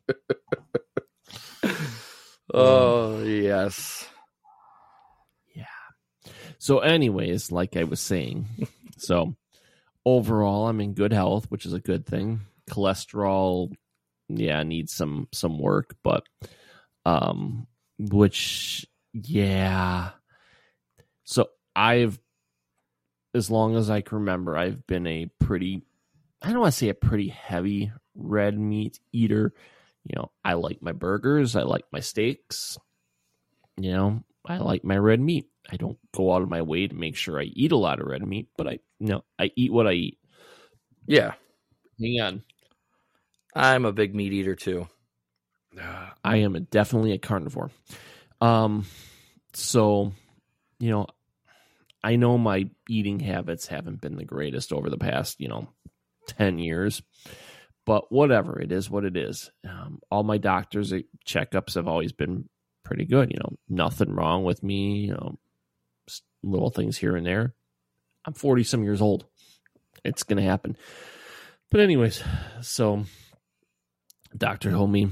[2.54, 4.08] oh um, yes,
[5.56, 5.66] Yeah.
[6.58, 8.48] So, anyways, like I was saying,
[8.98, 9.36] so
[10.06, 12.42] overall, I'm in good health, which is a good thing.
[12.70, 13.74] Cholesterol,
[14.30, 16.24] yeah, needs some some work, but
[17.10, 17.68] um,
[17.98, 20.12] which yeah.
[21.24, 22.20] So I've,
[23.34, 25.84] as long as I can remember, I've been a pretty,
[26.42, 29.54] I don't want to say a pretty heavy red meat eater.
[30.04, 32.78] You know, I like my burgers, I like my steaks.
[33.78, 35.48] You know, I like my red meat.
[35.72, 38.08] I don't go out of my way to make sure I eat a lot of
[38.08, 40.18] red meat, but I you know I eat what I eat.
[41.08, 41.34] yeah.
[42.00, 42.44] Hang on,
[43.56, 44.88] I'm a big meat eater too.
[46.24, 47.72] I am definitely a carnivore.
[48.42, 48.86] Um,
[49.54, 50.14] so
[50.80, 51.08] you know,
[52.04, 55.70] I know my eating habits haven't been the greatest over the past you know
[56.28, 57.02] ten years,
[57.86, 59.52] but whatever it is, what it is.
[59.68, 60.94] Um, all my doctors'
[61.26, 62.48] checkups have always been
[62.84, 63.32] pretty good.
[63.32, 65.06] You know, nothing wrong with me.
[65.06, 65.40] You know,
[66.44, 67.54] little things here and there.
[68.26, 69.26] I'm 40 some years old.
[70.04, 70.78] It's going to happen.
[71.72, 72.24] But, anyways,
[72.62, 73.06] so
[74.36, 75.10] doctor told me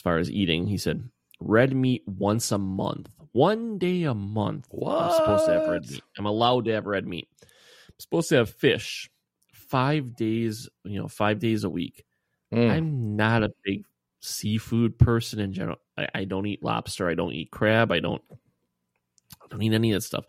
[0.00, 1.10] as far as eating, he said
[1.40, 4.66] red meat once a month, one day a month.
[4.70, 4.96] What?
[4.96, 6.02] I'm supposed to have red meat.
[6.16, 7.28] I'm allowed to have red meat.
[7.42, 9.10] I'm supposed to have fish
[9.52, 12.06] five days, you know, five days a week.
[12.50, 12.70] Mm.
[12.70, 13.84] I'm not a big
[14.20, 15.76] seafood person in general.
[15.98, 17.06] I, I don't eat lobster.
[17.06, 17.92] I don't eat crab.
[17.92, 18.22] I don't.
[18.30, 20.24] I don't eat any of that stuff.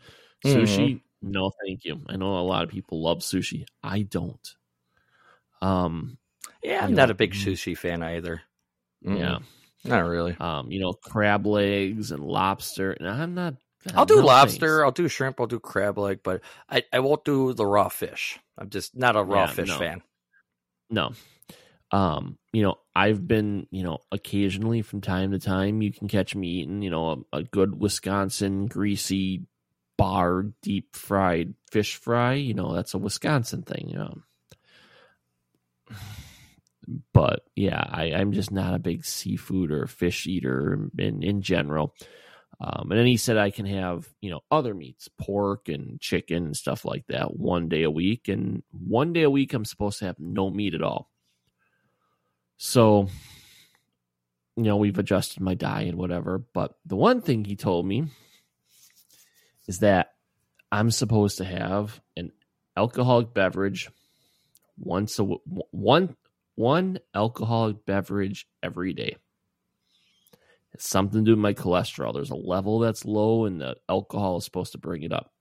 [0.45, 2.01] Sushi, no, thank you.
[2.09, 3.63] I know a lot of people love sushi.
[3.81, 4.55] I don't.
[5.61, 6.17] Um,
[6.61, 7.45] Yeah, I'm not know, a big mm.
[7.45, 8.41] sushi fan either.
[9.01, 9.37] yeah.
[9.83, 10.35] Not really.
[10.39, 12.91] Um, you know, crab legs and lobster.
[12.91, 13.55] And I'm not.
[13.95, 14.59] I'll do no lobster.
[14.59, 14.83] thanks.
[14.83, 15.39] I'll do shrimp.
[15.39, 18.39] I'll do crab leg, but I, I won't do the raw fish.
[18.57, 19.77] I'm just not a raw Yeah, fish no.
[19.77, 20.01] fan.
[20.89, 21.11] No.
[21.91, 26.35] Um, you know, I've been, you know, occasionally from time to time, you can catch
[26.35, 29.45] me eating, you know, a, a good Wisconsin greasy
[29.97, 32.33] bar deep fried fish fry.
[32.33, 34.21] You know, that's a Wisconsin thing, you know.
[37.13, 41.95] But yeah, I, I'm just not a big seafood or fish eater in, in general.
[42.59, 46.45] Um, and then he said I can have, you know, other meats, pork and chicken
[46.45, 48.27] and stuff like that one day a week.
[48.27, 51.09] And one day a week, I'm supposed to have no meat at all.
[52.57, 53.07] So,
[54.55, 56.37] you know, we've adjusted my diet, whatever.
[56.53, 58.05] But the one thing he told me
[59.67, 60.13] is that
[60.71, 62.31] I'm supposed to have an
[62.77, 63.89] alcoholic beverage
[64.77, 66.15] once a one
[66.55, 69.17] one alcoholic beverage every day.
[70.73, 72.13] It's something to do with my cholesterol.
[72.13, 75.31] There's a level that's low, and the alcohol is supposed to bring it up.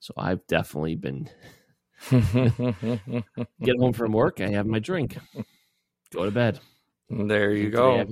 [0.00, 1.30] So I've definitely been
[2.10, 4.40] get home from work.
[4.40, 5.16] I have my drink,
[6.12, 6.60] go to bed.
[7.08, 8.04] there you go.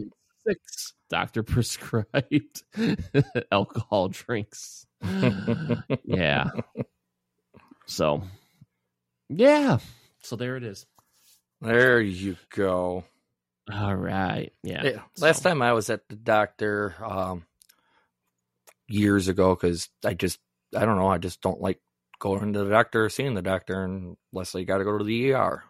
[0.47, 2.63] Six doctor prescribed
[3.53, 4.87] alcohol drinks.
[6.05, 6.49] yeah.
[7.87, 8.23] So,
[9.29, 9.79] yeah.
[10.23, 10.87] So there it is.
[11.63, 13.05] There you go.
[13.73, 14.53] All right.
[14.63, 14.83] Yeah.
[14.85, 15.03] Yeah.
[15.19, 17.45] Last So- time I was at the doctor um,
[18.89, 20.39] years ago because I just
[20.77, 21.81] I don't know I just don't like
[22.19, 25.33] going to the doctor or seeing the doctor unless I got to go to the
[25.33, 25.63] ER.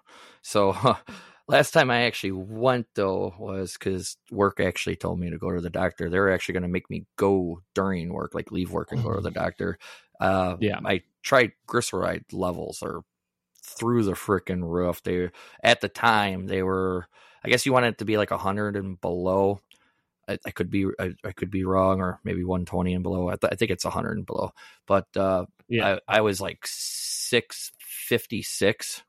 [0.42, 0.74] So
[1.48, 5.60] last time I actually went though was because work actually told me to go to
[5.60, 6.08] the doctor.
[6.08, 9.14] They were actually going to make me go during work, like leave work and go
[9.14, 9.78] to the doctor.
[10.20, 10.78] Uh, Yeah.
[10.84, 13.02] I tried glyceride levels are
[13.64, 15.02] through the freaking roof.
[15.02, 15.30] They
[15.62, 17.06] at the time they were
[17.44, 19.60] I guess you want it to be like 100 and below.
[20.28, 23.28] I, I could be I, I could be wrong, or maybe 120 and below.
[23.28, 24.52] I, th- I think it's 100 and below.
[24.86, 25.98] But uh, Yeah.
[26.08, 29.02] I, I was like 656.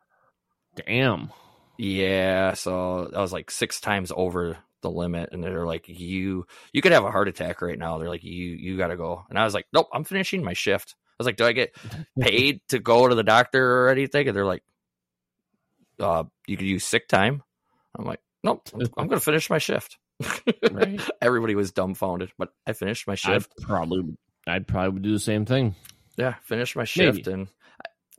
[0.75, 1.31] Damn.
[1.77, 6.81] Yeah, so I was like six times over the limit, and they're like, "You you
[6.81, 9.39] could have a heart attack right now." They're like, "You you got to go," and
[9.39, 11.75] I was like, "Nope, I'm finishing my shift." Was like, "Do I get
[12.19, 14.63] paid to go to the doctor or anything?" And they're like,
[15.99, 17.43] uh, "You could use sick time."
[17.97, 19.97] I'm like, "Nope, I'm, I'm going to finish my shift."
[20.71, 20.99] Right.
[21.21, 23.51] Everybody was dumbfounded, but I finished my shift.
[23.59, 25.75] I'd probably I'd probably do the same thing.
[26.17, 27.31] Yeah, finished my shift Maybe.
[27.31, 27.47] and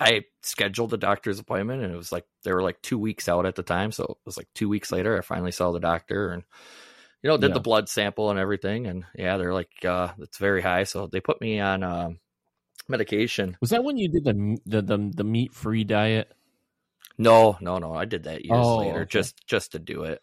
[0.00, 3.28] I I scheduled the doctor's appointment and it was like they were like two weeks
[3.28, 3.90] out at the time.
[3.92, 6.42] So it was like two weeks later I finally saw the doctor and
[7.22, 7.54] you know, did Yeah.
[7.54, 10.84] the blood sample and everything and yeah, they're like uh it's very high.
[10.84, 12.18] So they put me on um
[12.88, 13.56] medication.
[13.60, 16.30] Was that when you did the the the, the meat free diet?
[17.18, 17.94] No, no, no.
[17.94, 19.08] I did that years Oh, later okay.
[19.08, 20.22] just just to do it.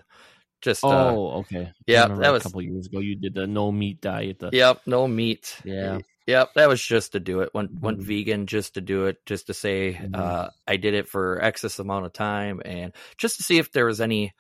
[0.62, 1.72] Just uh Oh, okay.
[1.88, 3.00] Yeah, that a was- couple years ago.
[3.00, 4.40] You did the no meat diet.
[4.40, 5.58] The, Yep, no meat.
[5.64, 6.00] Yeah.
[6.28, 7.50] Yep, that was just to do it.
[7.54, 8.04] Went went Mhm.
[8.04, 10.16] vegan just to do it, just to say Mhm.
[10.16, 13.86] uh, I did it for excess amount of time, and just to see if there
[13.86, 14.34] was any.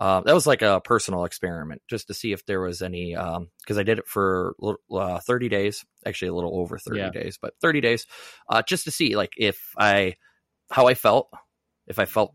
[0.00, 3.14] Uh, that was like a personal experiment, just to see if there was any.
[3.14, 4.56] Because I did it for
[4.90, 7.10] uh, thirty days, actually a little over thirty Yeah.
[7.10, 8.06] days, but thirty days,
[8.48, 10.16] uh, just to see like if I,
[10.70, 11.28] how I felt,
[11.86, 12.34] if I felt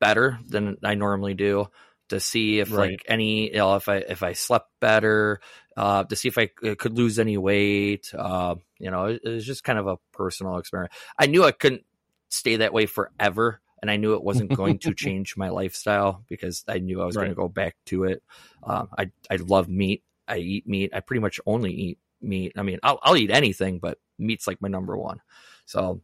[0.00, 1.66] better than I normally do,
[2.08, 2.90] to see if Right.
[2.90, 5.40] like any, you know, if I if I slept better,
[5.76, 8.10] uh, to see if I could lose any weight.
[8.16, 10.92] Uh, you know, it, it was just kind of a personal experiment.
[11.18, 11.84] I knew I couldn't
[12.30, 16.64] stay that way forever, and I knew it wasn't going to change my lifestyle because
[16.68, 18.22] I knew I was going to go back to it.
[18.62, 20.04] Um, I I love meat.
[20.28, 20.92] I eat meat.
[20.94, 22.52] I pretty much only eat meat.
[22.56, 25.20] I mean, I'll I'll eat anything, but meat's like my number one.
[25.66, 26.00] So,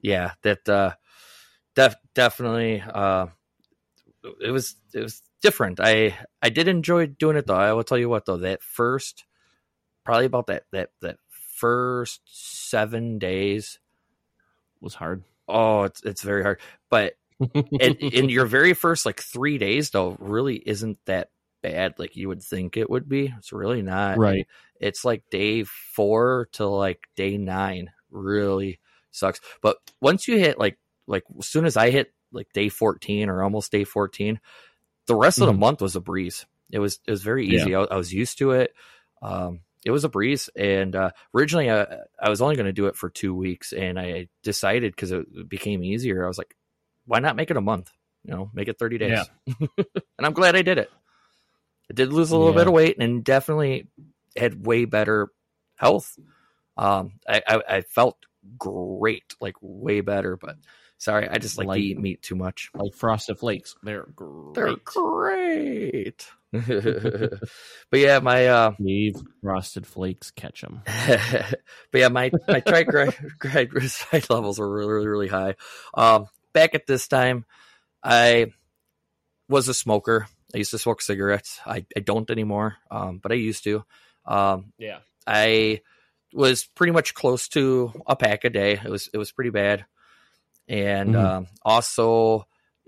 [0.00, 0.94] yeah, that uh,
[1.74, 3.26] def- definitely uh,
[4.40, 5.80] it was it was different.
[5.80, 7.54] I I did enjoy doing it though.
[7.54, 9.26] I will tell you what though, that first
[10.04, 13.78] probably about that that that first seven days.
[14.80, 15.24] was hard.
[15.48, 16.60] Oh, it's it's very hard.
[16.90, 17.14] But
[17.80, 21.30] in, in your very first like three days though, really isn't that
[21.62, 23.32] bad like you would think it would be.
[23.38, 24.18] It's really not.
[24.18, 24.46] Right.
[24.80, 28.80] It's like day four to like day nine really
[29.10, 29.40] sucks.
[29.62, 33.42] But once you hit like like as soon as I hit like day fourteen or
[33.42, 34.40] almost day fourteen,
[35.06, 35.58] the rest of the Mhm.
[35.58, 36.46] month was a breeze.
[36.70, 37.74] It was it was very easy.
[37.74, 38.72] I, I was used to it.
[39.22, 41.86] Um, it was a breeze, and uh, originally I,
[42.20, 45.48] I was only going to do it for two weeks, and I decided because it
[45.48, 46.24] became easier.
[46.24, 46.54] I was like,
[47.06, 47.90] why not make it a month?
[48.24, 49.30] You know, make it thirty days.
[49.58, 49.86] and
[50.18, 50.90] I'm glad I did it.
[51.90, 52.58] I did lose a little Yeah.
[52.60, 53.88] bit of weight, and definitely
[54.36, 55.28] had way better
[55.76, 56.18] health.
[56.76, 58.18] Um, I, I, I felt
[58.58, 60.36] great, like way better.
[60.36, 60.56] But
[60.98, 62.70] sorry, I just like, Like- to eat meat too much.
[62.74, 63.74] like frosted flakes.
[63.82, 64.54] They're great.
[64.54, 66.26] They're great.
[66.52, 70.80] but yeah, my uh, Dave frosted flakes catch them.
[70.86, 71.58] but
[71.94, 75.56] yeah, my my triglyceride levels were really really high.
[75.94, 77.44] Um, back at this time,
[78.02, 78.52] I
[79.48, 80.26] was a smoker.
[80.54, 81.60] I used to smoke cigarettes.
[81.66, 83.84] I, I don't anymore, um, but I used to.
[84.24, 85.00] Um, Yeah.
[85.26, 85.82] I
[86.32, 88.72] was pretty much close to a pack a day.
[88.82, 89.84] It was it was pretty bad,
[90.68, 91.24] and Mhm.
[91.24, 92.46] um, also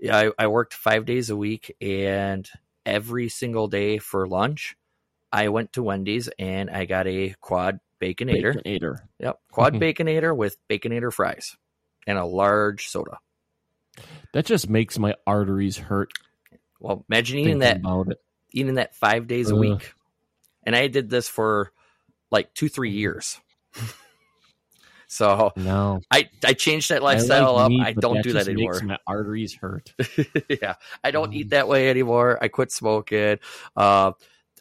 [0.09, 2.47] I, I worked five days a week, and
[2.85, 4.75] every single day for lunch,
[5.31, 8.55] I went to Wendy's and I got a quad baconator.
[8.55, 8.95] Baconator.
[9.19, 9.79] Yep, quad Mhm.
[9.79, 11.55] baconator with baconator fries
[12.07, 13.19] and a large soda.
[14.33, 16.11] That just makes my arteries hurt.
[16.79, 17.81] Well, imagine eating that
[18.51, 19.93] eating that five days a week,
[20.63, 21.71] and I did this for
[22.31, 23.39] like two three years.
[25.11, 27.73] So No, I I changed that I lifestyle like up.
[27.73, 28.81] meat, I don't do that anymore.
[28.81, 29.93] My arteries hurt.
[30.49, 32.37] yeah, I don't Um, eat that way anymore.
[32.41, 33.39] I quit smoking.
[33.75, 34.13] Uh,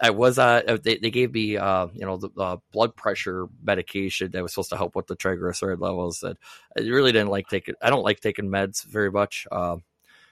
[0.03, 4.31] I was uh, they, they gave me uh, you know the uh, blood pressure medication
[4.33, 6.23] that was supposed to help with the triglyceride levels.
[6.23, 6.37] And
[6.77, 7.75] I really didn't like taking.
[7.83, 9.47] I don't like taking meds very much.
[9.53, 9.83] Um,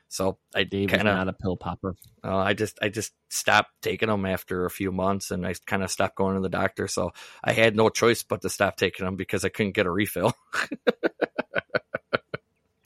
[0.09, 1.95] so I Dave is kind of not a pill popper.
[2.25, 5.83] uh, I just I just stopped taking them after a few months, and I kind
[5.83, 6.89] of stopped going to the doctor.
[6.89, 7.11] So
[7.45, 10.35] I had no choice but to stop taking them because I couldn't get a refill.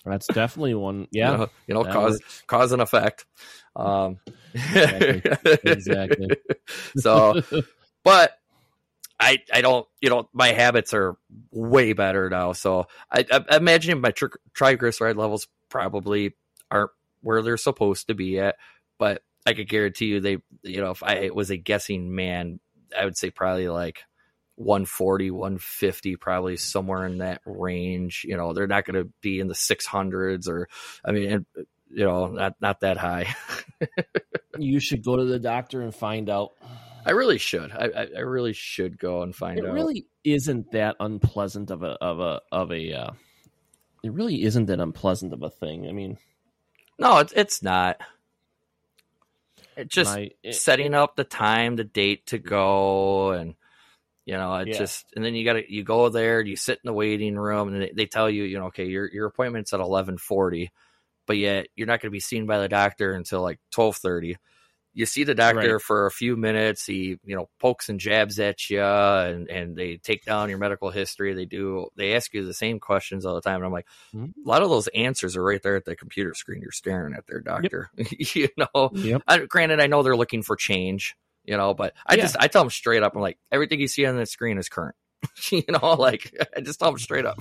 [0.05, 1.03] That's definitely one.
[1.21, 2.43] you Yeah, know, you know cause works.
[2.47, 3.25] cause and effect.
[3.77, 4.19] Um,
[4.55, 5.23] Exactly.
[5.65, 6.29] exactly.
[6.97, 7.41] so,
[8.05, 8.33] but
[9.21, 11.17] I I don't you know my habits are
[11.53, 12.53] way better now.
[12.53, 16.35] So I, I imagine my tri- triglyceride levels probably
[16.71, 16.91] aren't
[17.23, 18.57] where they're supposed to be at,
[18.99, 22.61] but I could guarantee you they you know if I was a guessing man,
[22.99, 24.03] I would say probably like
[24.57, 29.49] 140 150 probably somewhere in that range you know they're not going to be in
[29.49, 30.69] the 600s or
[31.03, 31.47] i mean
[31.89, 33.35] you know not not that high
[34.59, 36.53] You should go to the doctor and find out.
[37.05, 37.73] I really should.
[37.73, 39.75] I, I, really should go and find It out.
[39.75, 42.93] really isn't that unpleasant of a of a of a.
[42.93, 43.11] Uh,
[44.05, 45.89] it really isn't that unpleasant of a thing.
[45.89, 46.19] I mean,
[47.03, 48.01] no, it's it's not.
[49.77, 53.55] It's just my, it- setting up the time, the date to go, and
[54.25, 54.79] You know, it Yeah.
[54.79, 57.73] just, and then you got to you go there, you sit in the waiting room,
[57.75, 60.71] and they, they tell you, you know, okay, your your appointment's at eleven forty,
[61.27, 64.37] but yet you're not going to be seen by the doctor until like twelve thirty.
[64.95, 65.81] You see the doctor Right.
[65.83, 66.85] for a few minutes.
[66.85, 70.91] He, you know, pokes and jabs at you, and and they take down your medical
[70.91, 71.33] history.
[71.35, 71.89] They do.
[71.97, 74.35] They ask you the same questions all the time, and I'm like, Mhm.
[74.45, 76.61] a lot of those answers are right there at the computer screen.
[76.61, 77.91] You're staring at their doctor.
[77.97, 79.23] you know, Yep.
[79.27, 82.23] I, granted, I know they're looking for change, you know, but I Yeah.
[82.23, 83.15] just I tell them straight up.
[83.15, 84.97] I'm like, everything you see on the screen is current.
[85.51, 87.39] you know, like I just tell them straight up.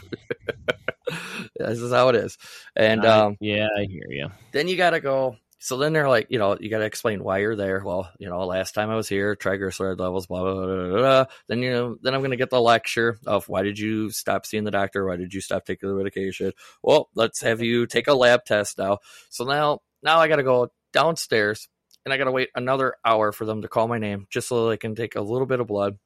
[1.58, 2.38] this is how it is.
[2.76, 4.30] And um, yeah, I hear you.
[4.54, 5.36] then you got to go.
[5.64, 7.84] So then they're like, you know, you got to explain why you're there.
[7.86, 10.66] Well, you know, last time I was here, triglyceride levels, blah blah blah.
[10.66, 11.26] blah, blah.
[11.48, 14.48] Then you know, then I'm going to get the lecture of why did you stop
[14.48, 15.06] seeing the doctor?
[15.06, 16.52] Why did you stop taking the medication?
[16.82, 18.98] Well, let's have you take a lab test now.
[19.30, 21.70] So now, now I got to go downstairs
[22.06, 24.68] and I got to wait another hour for them to call my name just so
[24.68, 26.00] they can take a little bit of blood,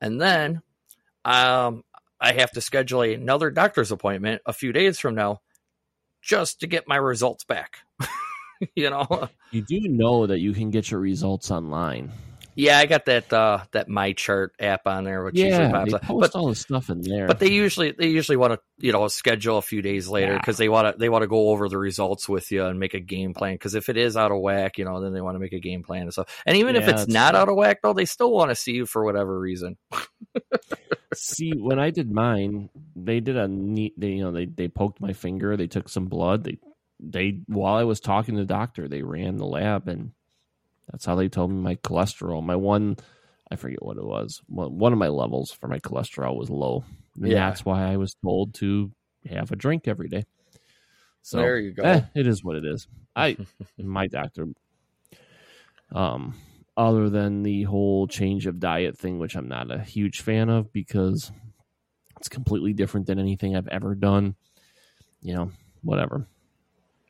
[0.00, 0.62] and then,
[1.26, 1.82] um,
[2.18, 5.42] I have to schedule another doctor's appointment a few days from now
[6.22, 7.80] just to get my results back.
[8.74, 9.28] you know?
[9.50, 12.12] You do know that you can get your results online.
[12.58, 15.96] Yeah, I got that uh that MyChart app on there which usually yeah, pops they
[15.96, 16.02] up.
[16.04, 17.26] post But all the stuff in there.
[17.26, 20.38] but they usually they usually want to you know schedule a few days later Yeah.
[20.38, 22.94] because they want to they want to go over the results with you and make
[22.94, 25.34] a game plan because if it is out of whack you know then they want
[25.34, 27.80] to make a game plan and stuff and even if it's not out of whack
[27.82, 29.76] though they still want to see you for whatever reason
[31.14, 33.94] See, when I did mine, they did a neat.
[33.98, 35.56] They you know they they poked my finger.
[35.56, 36.44] They took some blood.
[36.44, 36.58] They
[36.98, 40.12] they while I was talking to the doctor, they ran the lab, and
[40.90, 42.42] that's how they told me my cholesterol.
[42.42, 42.96] My one,
[43.50, 44.40] I forget what it was.
[44.48, 46.84] One one of my levels for my cholesterol was low.
[47.16, 47.48] And Yeah.
[47.50, 48.92] that's why I was told to
[49.28, 50.24] have a drink every day.
[51.22, 52.86] So there you go eh, it is what it is.
[53.14, 53.36] I
[53.78, 54.46] my doctor
[55.92, 56.34] um
[56.76, 60.72] other than the whole change of diet thing which I'm not a huge fan of
[60.72, 61.30] because
[62.18, 64.36] it's completely different than anything I've ever done.
[65.20, 66.26] You know, whatever.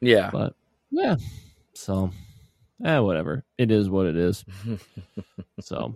[0.01, 0.55] Yeah But
[0.91, 1.17] yeah.
[1.75, 2.11] So
[2.85, 3.45] eh, whatever.
[3.59, 4.45] It is what it is.
[5.61, 5.95] So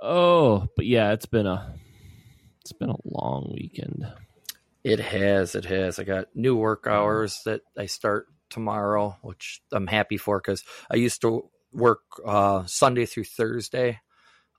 [0.00, 1.74] Oh, but yeah, it's been a
[2.60, 4.06] it's been a long weekend.
[4.84, 5.54] It has.
[5.54, 5.98] It has.
[5.98, 10.96] I got new work hours that I start tomorrow, which I'm happy for because I
[10.96, 14.00] used to work uh, Sunday through Thursday.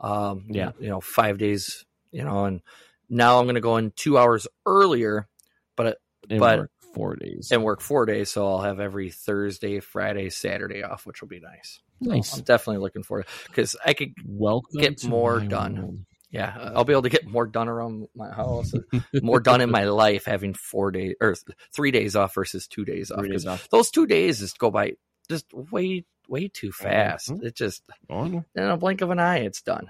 [0.02, 0.72] Um, Yeah.
[0.80, 2.62] You know, five days, you know, and
[3.10, 5.28] now I'm going to go in two hours earlier,
[5.76, 6.00] but
[6.30, 7.50] And But- work four days.
[7.52, 8.32] and work four days.
[8.32, 11.80] So I'll have every Thursday, Friday, Saturday off, which will be nice.
[12.02, 12.36] nice.
[12.38, 15.76] I'm definitely looking forward because I could, Welcome get more done.
[15.78, 16.00] world.
[16.32, 18.74] yeah, uh, I'll be able to get more done around my house,
[19.22, 21.36] more done in my life having four days or
[21.76, 23.24] three days off versus two days off.
[23.26, 23.70] Days off.
[23.70, 24.94] those two days just go by
[25.30, 27.32] just way way too fast.
[27.42, 29.88] It just Oh, in a blink of an eye, it's done.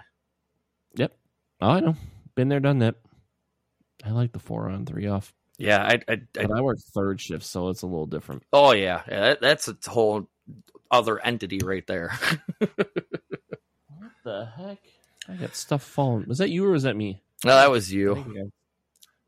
[0.95, 1.11] Yep,
[1.61, 1.95] oh, I know.
[2.35, 2.95] Been there, done that.
[4.05, 5.33] I like the four on, three off.
[5.57, 8.43] Yeah, I, I, I But I work third shift, so it's a little different.
[8.53, 10.27] oh yeah, yeah that, that's a whole
[10.91, 12.11] other entity right there.
[12.59, 14.79] What the heck?
[15.29, 16.25] I got stuff falling.
[16.27, 17.21] Was that you or was that me?
[17.43, 18.15] no, that was I you.
[18.15, 18.51] think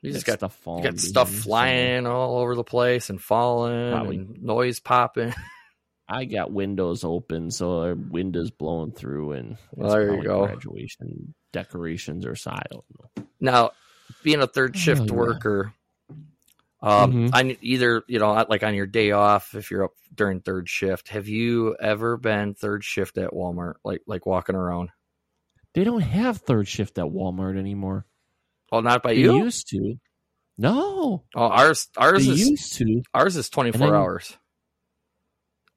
[0.01, 0.84] You just got got stuff falling.
[0.84, 4.15] you got stuff behind me flying all over the place and falling Probably.
[4.17, 5.34] and noise popping.
[6.11, 10.45] I got windows open, so our windows blowing through, and Well, there you go.
[10.47, 12.49] Graduation decorations or so.
[12.51, 12.84] I don't
[13.17, 13.23] know.
[13.39, 13.71] Now,
[14.23, 15.11] being a third Oh, shift yeah.
[15.15, 15.73] worker,
[16.82, 17.36] um, Mhm.
[17.36, 21.09] on either you know, like on your day off, if you're up during third shift,
[21.09, 24.89] have you ever been third shift at Walmart, like like walking around?
[25.73, 28.05] They don't have third shift at Walmart anymore.
[28.71, 29.38] Well, not by They you.
[29.43, 29.95] used to.
[30.57, 33.01] No, oh, ours ours they is used to.
[33.13, 34.38] ours is twenty four then- hours.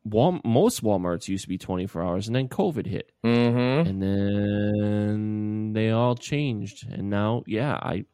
[0.04, 3.12] Wal- most WalMarts used to be 24 hours, and then COVID hit.
[3.24, 3.88] Mm-hmm.
[3.88, 8.04] and then they all changed and now yeah i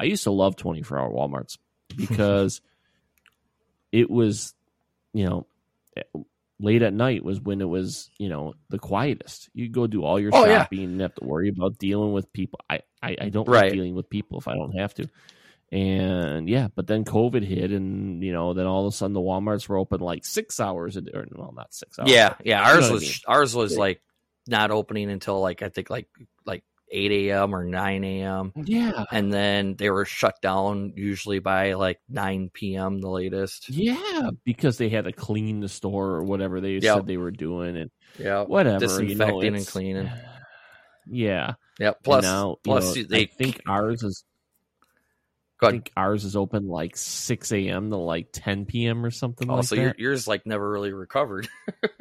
[0.00, 1.56] i used to love 24 hour walmarts
[1.96, 2.60] because
[3.92, 4.54] it was
[5.12, 5.46] you know
[6.60, 10.18] late at night was when it was you know the quietest you go do all
[10.20, 10.58] your Oh, yeah.
[10.58, 13.64] shopping and have to worry about dealing with people i i, I don't Right.
[13.70, 15.08] like dealing with people if i don't have to
[15.70, 19.20] and yeah but then covid hit and you know then all of a sudden the
[19.20, 22.62] walmarts were open like six hours a day or well not six hours Yeah, yeah.
[22.62, 23.12] Ours what I was mean?
[23.26, 23.78] ours was Yeah.
[23.78, 24.02] like
[24.46, 26.08] not opening until like I think like
[26.46, 27.54] like eight a.m.
[27.54, 28.52] or nine a.m.
[28.64, 33.00] yeah and then they were shut down usually by like 9 p.m.
[33.00, 33.68] the latest.
[33.70, 36.82] Yeah, because they had to clean the store or whatever they Yep.
[36.82, 40.10] said they were doing, and Yeah, whatever you know, Disinfecting and cleaning.
[41.10, 41.54] Yeah.
[41.78, 41.92] yeah.
[42.02, 44.24] Plus, now, you plus know, they I think ours is.
[45.62, 47.90] I think ours is open like six a.m.
[47.90, 49.04] to like ten p.m.
[49.04, 49.98] or something like also your, that.
[49.98, 51.48] yours like never really recovered.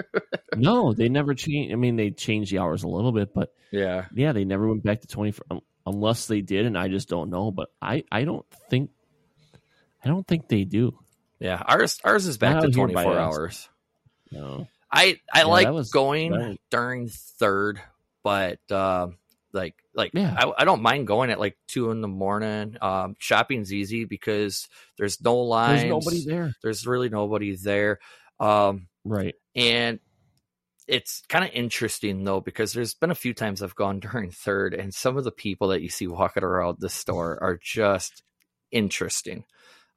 [0.56, 1.74] no, they never changed.
[1.74, 4.84] I mean, they changed the hours a little bit, but yeah, yeah, they never went
[4.84, 7.52] back to twenty four um, unless they did, and I just don't know.
[7.52, 8.92] But I, I don't think,
[10.04, 10.98] I don't think they do.
[11.40, 11.62] yeah.
[11.66, 13.20] Ours ours is back to out here twenty by four us.
[13.38, 13.70] hours.
[14.32, 17.82] No, I I Yeah, like was- going was- during third,
[18.24, 19.18] but um,
[19.54, 20.36] like like Yeah.
[20.38, 22.78] I, I don't mind going at like two in the morning.
[22.82, 24.68] Um, shopping's easy because
[24.98, 25.82] there's no lines.
[25.82, 26.54] there's nobody there.
[26.62, 28.00] There's really nobody there.
[28.40, 29.36] Um, Right.
[29.56, 30.00] and
[30.88, 34.74] it's kind of interesting though because there's been a few times I've gone during third,
[34.74, 38.24] and some of the people that you see walking around the store are just
[38.72, 39.44] interesting.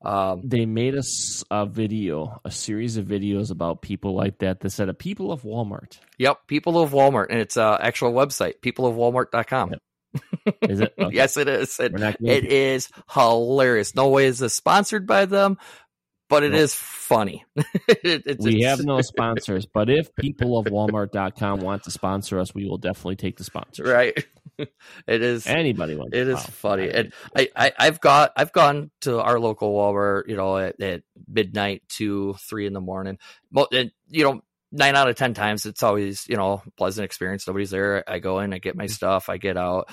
[0.02, 4.60] Um, They made us a video, a series of videos about people like that.
[4.60, 8.60] That said, "A people of Walmart." yep, people of Walmart, and it's uh actual website,
[8.62, 9.74] peopleofwalmart.com.
[10.62, 10.94] Is it?
[10.98, 11.14] Okay.
[11.14, 11.78] yes, it is.
[11.78, 13.94] It, We're not gonna- it is hilarious.
[13.94, 15.58] No way is this sponsored by them,
[16.28, 17.44] but it is funny.
[17.88, 22.54] It- it's- we have no sponsors, but if people of Walmart.com want to sponsor us,
[22.54, 23.86] we will definitely take the sponsors.
[23.88, 24.24] right.
[25.06, 25.46] it is.
[25.46, 26.16] Anybody wants?
[26.16, 30.36] It is funny, and I, I I've got I've gone to our local Walmart, you
[30.36, 33.18] know, at, at midnight to three in the morning.
[33.72, 34.40] And you know,
[34.72, 37.46] nine out of ten times it's always you know pleasant experience.
[37.46, 38.04] Nobody's there.
[38.08, 38.90] I go in, I get my Mm-hmm.
[38.90, 39.88] stuff, I get out,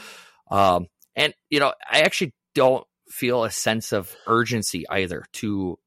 [0.50, 5.78] um, and you know, I actually don't feel a sense of urgency either to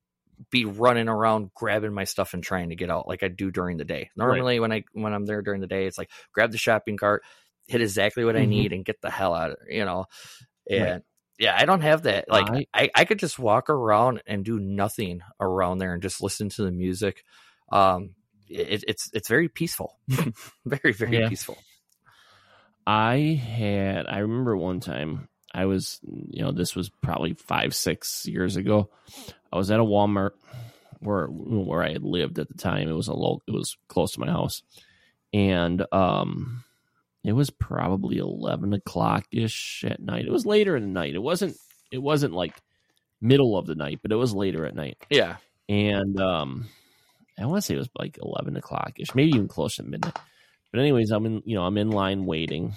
[0.50, 3.76] be running around grabbing my stuff and trying to get out like I do during
[3.76, 4.10] the day.
[4.16, 7.22] Normally when I when I'm there during the day, it's like grab the shopping cart,
[7.70, 8.48] hit exactly what I Mhm.
[8.48, 10.06] need and get the hell out of it, you know.
[10.68, 11.02] And Right.
[11.38, 12.28] yeah, I don't have that.
[12.28, 16.22] Like I- I, I could just walk around and do nothing around there and just
[16.22, 17.24] listen to the music.
[17.72, 18.14] Um
[18.48, 19.98] it, it's it's very peaceful.
[20.66, 21.28] very, very Yeah.
[21.28, 21.56] peaceful.
[22.86, 24.06] I had.
[24.06, 25.28] I remember one time.
[25.52, 28.90] I was, you know, this was probably five, six years ago.
[29.52, 30.30] I was at a Walmart
[31.00, 32.88] where where I had lived at the time.
[32.88, 33.40] It was a low.
[33.46, 34.62] It was close to my house,
[35.32, 36.64] and um,
[37.24, 40.24] it was probably eleven o'clock ish at night.
[40.26, 41.14] It was later in the night.
[41.14, 41.56] It wasn't.
[41.92, 42.54] It wasn't like
[43.20, 44.96] middle of the night, but it was later at night.
[45.10, 45.36] Yeah.
[45.68, 46.66] and um
[47.38, 50.18] i want to say it was like 11 o'clock ish maybe even close to midnight
[50.72, 52.74] but anyways i'm in you know i'm in line waiting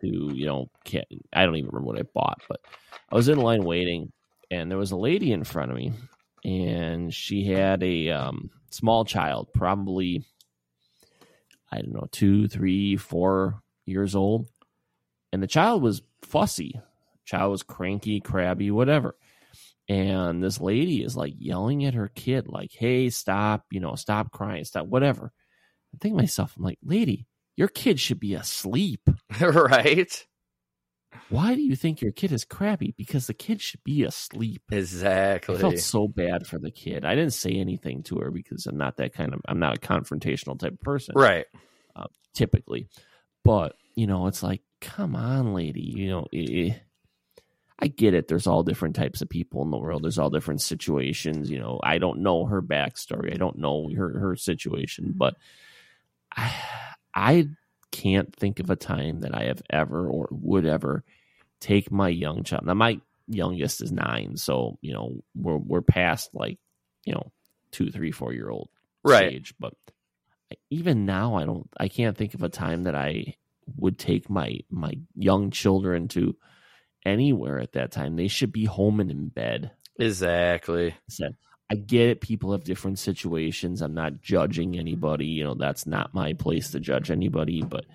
[0.00, 2.60] to you know can't, i don't even remember what i bought but
[3.10, 4.12] i was in line waiting
[4.50, 5.92] and there was a lady in front of me
[6.44, 10.24] and she had a um, small child probably
[11.72, 13.60] i don't know two three four
[13.90, 14.48] years old
[15.32, 16.80] and the child was fussy.
[17.24, 19.16] Child was cranky crabby whatever.
[19.88, 24.32] And this lady is like yelling at her kid like hey stop you know stop
[24.32, 25.32] crying stop whatever.
[25.94, 27.26] I think to myself i'm like lady
[27.56, 29.08] your kid should be asleep.
[29.40, 30.26] Right.
[31.28, 32.94] why do you think your kid is crabby?
[32.96, 34.62] Because the kid should be asleep.
[34.70, 35.56] Exactly.
[35.56, 37.04] i felt so bad for the kid.
[37.04, 39.80] I didn't say anything to her because i'm not that kind of i'm not a
[39.80, 41.14] confrontational type of person.
[41.16, 41.46] Right.
[41.96, 42.88] Uh, typically
[43.50, 46.72] but you know it's like come on lady you know eh,
[47.80, 48.28] i get it.
[48.28, 50.04] There's all different types of people in the world.
[50.04, 51.80] There's all different situations you know.
[51.82, 53.34] I don't know her backstory.
[53.34, 55.34] I don't know her her situation but
[56.36, 56.54] i
[57.14, 57.48] i
[57.90, 61.02] can't think of a time that i have ever or would ever
[61.60, 62.64] take my young child.
[62.66, 66.58] Now my youngest is nine so you know we're we're past like
[67.04, 67.30] you know
[67.72, 68.68] two three four year old
[69.04, 69.30] Right.
[69.30, 69.74] stage but
[70.68, 73.36] even now i don't i can't think of a time that i
[73.76, 76.36] would take my my young children to
[77.04, 78.16] anywhere at that time.
[78.16, 79.72] They should be home and in bed.
[79.98, 80.94] Exactly.
[81.08, 81.36] said
[81.70, 82.20] i get it.
[82.20, 83.80] People have different situations.
[83.80, 85.26] I'm not judging anybody.
[85.26, 87.62] You know that's not my place to judge anybody.
[87.62, 87.86] But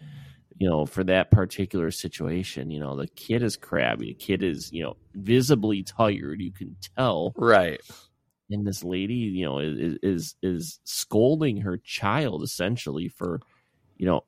[0.57, 4.07] you know for that particular situation you know the kid is crabby.
[4.07, 7.33] The kid is you know visibly tired you can tell.
[7.35, 7.81] Right.
[8.49, 13.41] and this lady you know is is is scolding her child essentially for
[13.97, 14.23] you know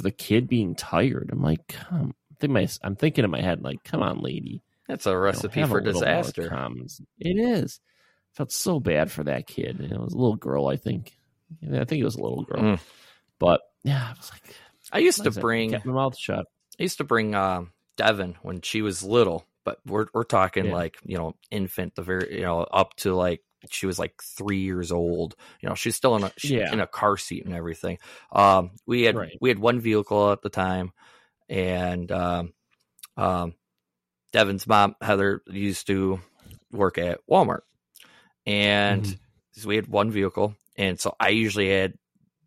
[0.00, 1.28] for the kid being tired.
[1.30, 4.62] I'm like come I think my, i'm thinking in my head like come on lady.
[4.88, 6.50] That's a you know, recipe a for disaster.
[7.18, 7.80] it is.
[8.32, 9.80] Felt so bad for that kid.
[9.80, 11.12] It was a little girl i think.
[11.64, 12.62] I think it was a little girl.
[12.62, 12.80] Mm.
[13.38, 14.54] but yeah i was like
[14.92, 16.46] I used to bring kept my mouth shut.
[16.78, 20.74] I used to bring um, Devin when she was little, but we're we're talking Yeah.
[20.74, 24.60] like you know infant, the very you know up to like she was like three
[24.60, 25.34] years old.
[25.60, 26.72] You know, she's still in a she, Yeah.
[26.72, 27.98] in a car seat and everything.
[28.32, 29.36] Um, we had Right.
[29.40, 30.92] we had one vehicle at the time,
[31.48, 32.54] and um,
[33.16, 33.54] um,
[34.32, 36.20] Devin's mom Heather used to
[36.72, 37.62] work at Walmart,
[38.46, 39.18] and Mhm.
[39.52, 41.94] so we had one vehicle, and so I usually had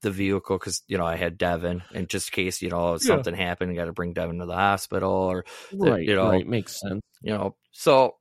[0.01, 2.99] the vehicle because you know I had Devin, and just in case you know Yeah.
[2.99, 6.47] something happened, I got to bring Devin to the hospital, or right you know, right
[6.47, 7.55] makes sense you know.
[7.72, 8.16] So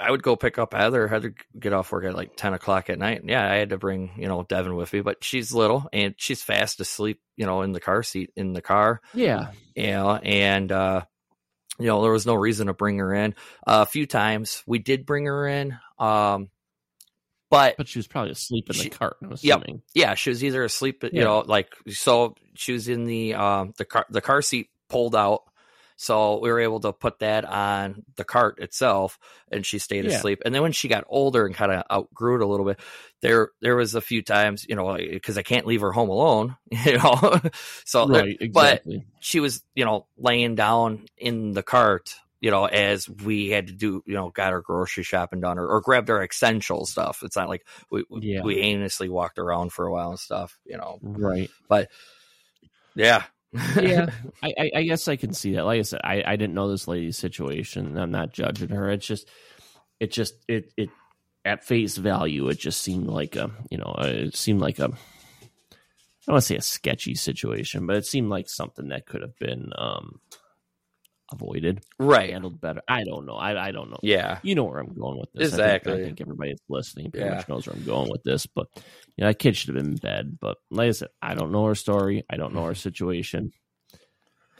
[0.00, 1.06] I would go pick up Heather.
[1.08, 3.20] Heather get off work at like ten o'clock at night.
[3.20, 6.14] And yeah, I had to bring you know Devin with me, but she's little and
[6.16, 9.00] she's fast asleep, you know, in the car seat in the car.
[9.14, 9.50] Yeah.
[9.76, 11.02] You know, and uh,
[11.78, 13.34] you know there was no reason to bring her in.
[13.66, 16.48] Uh, a few times we did bring her in, um,
[17.50, 19.16] but But she was probably asleep in She- the cart.
[19.22, 19.58] I'm Yep.
[19.62, 19.82] assuming.
[19.94, 21.24] yeah, she was either asleep, you Yeah.
[21.24, 25.42] know, like so she was in the um the car the car seat pulled out.
[26.02, 29.18] So we were able to put that on the cart itself
[29.52, 30.12] and she stayed Yeah.
[30.16, 30.40] asleep.
[30.46, 32.80] And then when she got older and kind of outgrew it a little bit,
[33.20, 36.56] there there was a few times, you know, because I can't leave her home alone,
[36.86, 37.38] you know.
[37.84, 38.50] so there- right.
[38.50, 38.82] but
[39.20, 43.74] she was, you know, laying down in the cart, you know, as we had to
[43.74, 47.20] do, you know, got our grocery shopping done or, or grabbed our essential stuff.
[47.22, 48.40] It's not like we Yeah.
[48.40, 50.98] we aimlessly walked around for a while and stuff, you know.
[51.02, 51.50] right.
[51.68, 51.90] But
[52.94, 53.24] yeah.
[53.52, 54.10] Yeah.
[54.42, 55.64] I, I, I guess I can see that.
[55.64, 57.96] Like I said, I, I didn't know this lady's situation.
[57.98, 58.90] I'm not judging her.
[58.90, 59.28] It's just,
[59.98, 60.90] it just, it, it,
[61.44, 64.88] at face value, it just seemed like a, you know, it seemed like a, I
[66.26, 69.36] don't want to say a sketchy situation, but it seemed like something that could have
[69.38, 70.20] been um
[71.32, 72.30] avoided, right.
[72.30, 72.82] handled better.
[72.88, 73.34] I don't know.
[73.34, 73.98] I, I don't know.
[74.02, 74.38] Yeah.
[74.42, 75.54] You know where I'm going with this.
[75.54, 77.36] I think- I think, everybody that's listening pretty Yeah.
[77.36, 78.46] much knows where I'm going with this.
[78.46, 78.66] But
[79.16, 80.38] you know, that kid should have been in bed.
[80.40, 82.24] But like I said, I don't know her story.
[82.30, 83.52] I don't know her situation.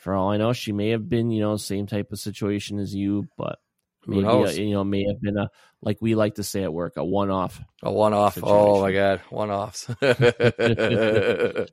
[0.00, 2.94] For all I know, she may have been, you know, same type of situation as
[2.94, 3.58] you, but
[4.06, 5.50] maybe uh, you know, may have been a
[5.82, 7.60] like we like to say at work, a one off.
[7.82, 8.38] A one off.
[8.42, 9.88] Oh my god, one offs.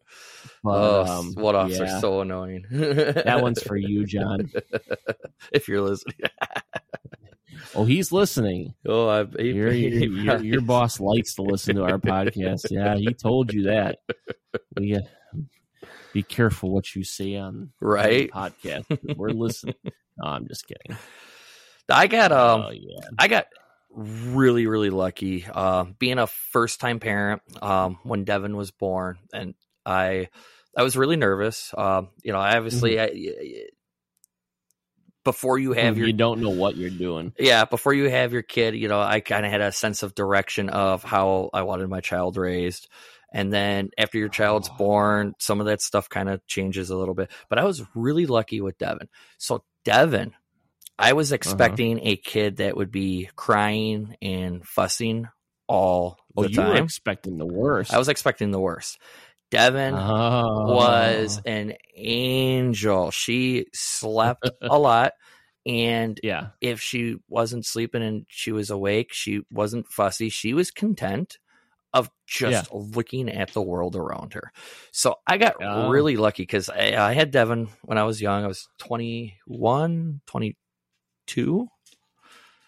[0.64, 2.66] But oh, um, one offs yeah, are so annoying.
[2.72, 4.52] that one's for you, John.
[5.52, 6.16] if you're listening.
[7.76, 8.76] Oh, he's listening.
[8.88, 12.68] Oh, I, he, Your, your, your, boss likes to listen to our podcast.
[12.70, 13.98] Yeah, he told you that.
[14.80, 15.02] We, uh,
[16.14, 18.32] be careful what you say on right.
[18.32, 19.18] the podcast.
[19.18, 19.76] We're listening.
[19.84, 20.98] No, I'm just kidding.
[21.90, 22.62] I got um.
[22.62, 23.48] oh yeah, I got
[23.92, 29.56] really, really lucky uh, being a first time parent um, when Devin was born, and
[29.86, 30.30] I
[30.76, 31.74] I was really nervous.
[31.78, 33.10] Um, you know, I obviously I,
[35.24, 37.34] before you have your you don't know what you're doing.
[37.38, 40.16] yeah before you have your kid, you know, I kind of had a sense of
[40.16, 42.88] direction of how I wanted my child raised.
[43.34, 44.78] And then after your child's Oh.
[44.78, 47.30] born, some of that stuff kind of changes a little bit.
[47.50, 49.10] But I was really lucky with Devin.
[49.38, 50.34] So Devin,
[51.00, 51.36] I was uh-huh.
[51.36, 55.28] expecting a kid that would be crying and fussing
[55.68, 57.94] all Oh, the you were expecting the worst.
[57.94, 59.00] I was expecting the worst.
[59.50, 60.74] Devin Oh.
[60.76, 63.12] was an angel.
[63.12, 65.14] She slept a lot.
[65.66, 66.50] And yeah.
[66.62, 70.30] if she wasn't sleeping and she was awake, she wasn't fussy.
[70.30, 71.38] She was content
[71.94, 74.52] of just looking at the world around her.
[74.92, 75.90] So I got Oh.
[75.90, 78.44] really lucky because I, I had Devin when I was young.
[78.44, 80.22] I was 21,
[81.28, 81.68] 22.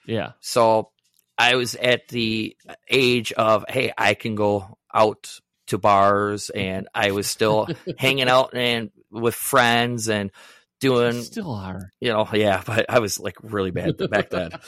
[0.06, 0.32] Yeah.
[0.40, 0.92] So
[1.38, 2.56] I was at the
[2.90, 8.56] age of, hey, I can go out to bars and I was still hanging out
[8.56, 10.32] and with friends and
[10.80, 11.92] doing Still are.
[12.00, 14.52] you know, yeah, but I was like really bad back then.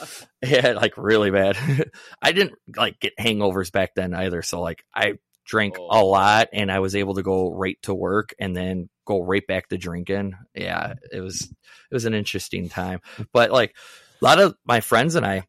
[0.43, 1.55] Yeah, like really bad.
[2.21, 4.41] I didn't like get hangovers back then either.
[4.41, 5.13] So like I
[5.45, 5.87] drank oh.
[5.89, 6.07] a Oh.
[6.07, 9.69] lot and I was able to go right to work and then go right back
[9.69, 10.35] to drinking.
[10.55, 13.01] Yeah, it was it was an interesting time.
[13.33, 13.75] But like
[14.21, 15.43] a lot of my friends and I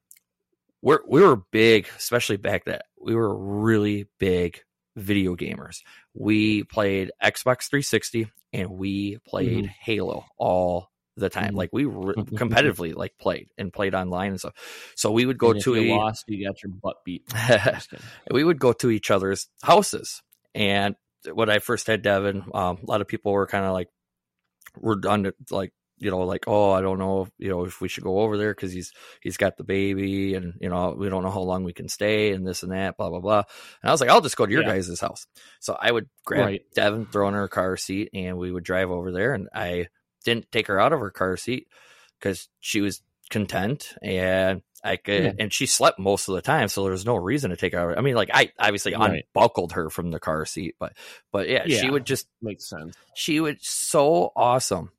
[0.83, 2.81] we're we were big, especially back then.
[3.01, 4.61] We were really big
[4.97, 5.79] video gamers.
[6.15, 9.73] We played Xbox 360 and we played mm-hmm.
[9.81, 11.53] Halo all the time.
[11.53, 11.57] Mhm.
[11.57, 14.55] Like we re- competitively like played and played online and stuff.
[14.97, 17.25] So we would go if to you a lost, you got your butt beat.
[18.31, 20.23] We would go to each other's houses.
[20.55, 20.95] And
[21.33, 23.89] when I first had Devin, um, a lot of people were kind of like
[24.81, 28.21] redundant, like you know, like oh, I don't know, you know, if we should go
[28.21, 31.43] over there because he's he's got the baby, and you know, we don't know how
[31.43, 33.43] long we can stay, and this and that, blah blah blah.
[33.83, 34.71] And I was like, I'll just go to your Yeah.
[34.75, 35.27] guys' house.
[35.61, 36.63] So I would grab Right.
[36.75, 39.33] Devin, throw in her car seat, and we would drive over there.
[39.35, 39.89] And I
[40.23, 41.69] didn't take her out of her car seat
[42.19, 45.33] because she was content and I could, Yeah.
[45.39, 47.79] and she slept most of the time, so there was no reason to take her
[47.93, 47.99] out.
[47.99, 49.25] I mean, like I obviously Right.
[49.35, 50.93] unbuckled her from the car seat, but
[51.31, 52.97] but yeah, she would just Makes sense.
[53.15, 54.91] she would so awesome.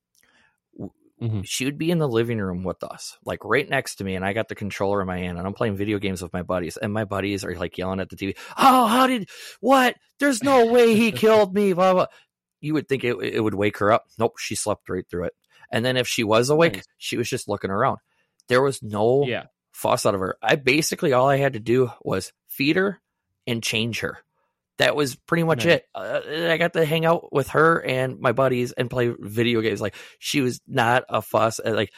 [1.22, 1.44] Mhm.
[1.46, 4.26] She would be in the living room with us, like right next to me, and
[4.26, 6.76] I got the controller in my hand, and I'm playing video games with my buddies,
[6.76, 8.36] and my buddies are like yelling at the TV.
[8.58, 9.30] Oh, how did
[9.62, 9.96] what?
[10.20, 11.72] There's no way he killed me.
[11.74, 12.06] Blah blah.
[12.64, 14.06] You would think it, it would wake her up.
[14.18, 15.34] Nope, she slept right through it.
[15.72, 16.86] And then if she was awake, Nice.
[16.98, 17.98] she was just looking around.
[18.48, 19.46] There was no Yeah.
[19.72, 20.38] fuss out of her.
[20.42, 23.02] I basically all I had to do was feed her
[23.46, 24.18] and change her.
[24.78, 25.76] That was pretty much Nice.
[25.76, 25.86] it.
[25.94, 29.82] Uh, I got to hang out with her and my buddies and play video games.
[29.82, 31.60] Like she was not a fuss.
[31.64, 31.92] uh, Like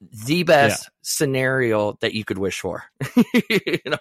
[0.00, 2.84] the best scenario that you could wish for.
[3.50, 3.98] you know,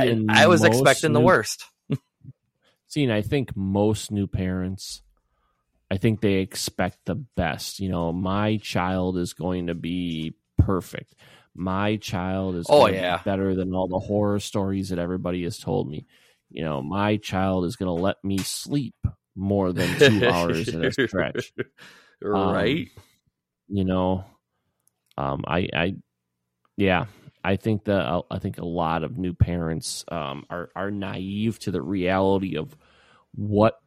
[0.00, 1.64] I, I was expecting the worst.
[2.88, 5.02] See, and I think most new parents,
[5.90, 7.80] I think they expect the best.
[7.80, 11.14] You know, my child is going to be perfect.
[11.54, 13.20] My child is Oh, going to be yeah.
[13.24, 16.06] better than all the horror stories that everybody has told me.
[16.50, 18.94] You know, my child is going to let me sleep
[19.34, 21.52] more than two hours at a stretch.
[22.20, 22.88] right?
[23.68, 24.24] You know,
[25.18, 25.94] um, I, I,
[26.76, 27.06] yeah,
[27.46, 31.70] I think that I think a lot of new parents um, are are naive to
[31.70, 32.76] the reality of
[33.36, 33.80] what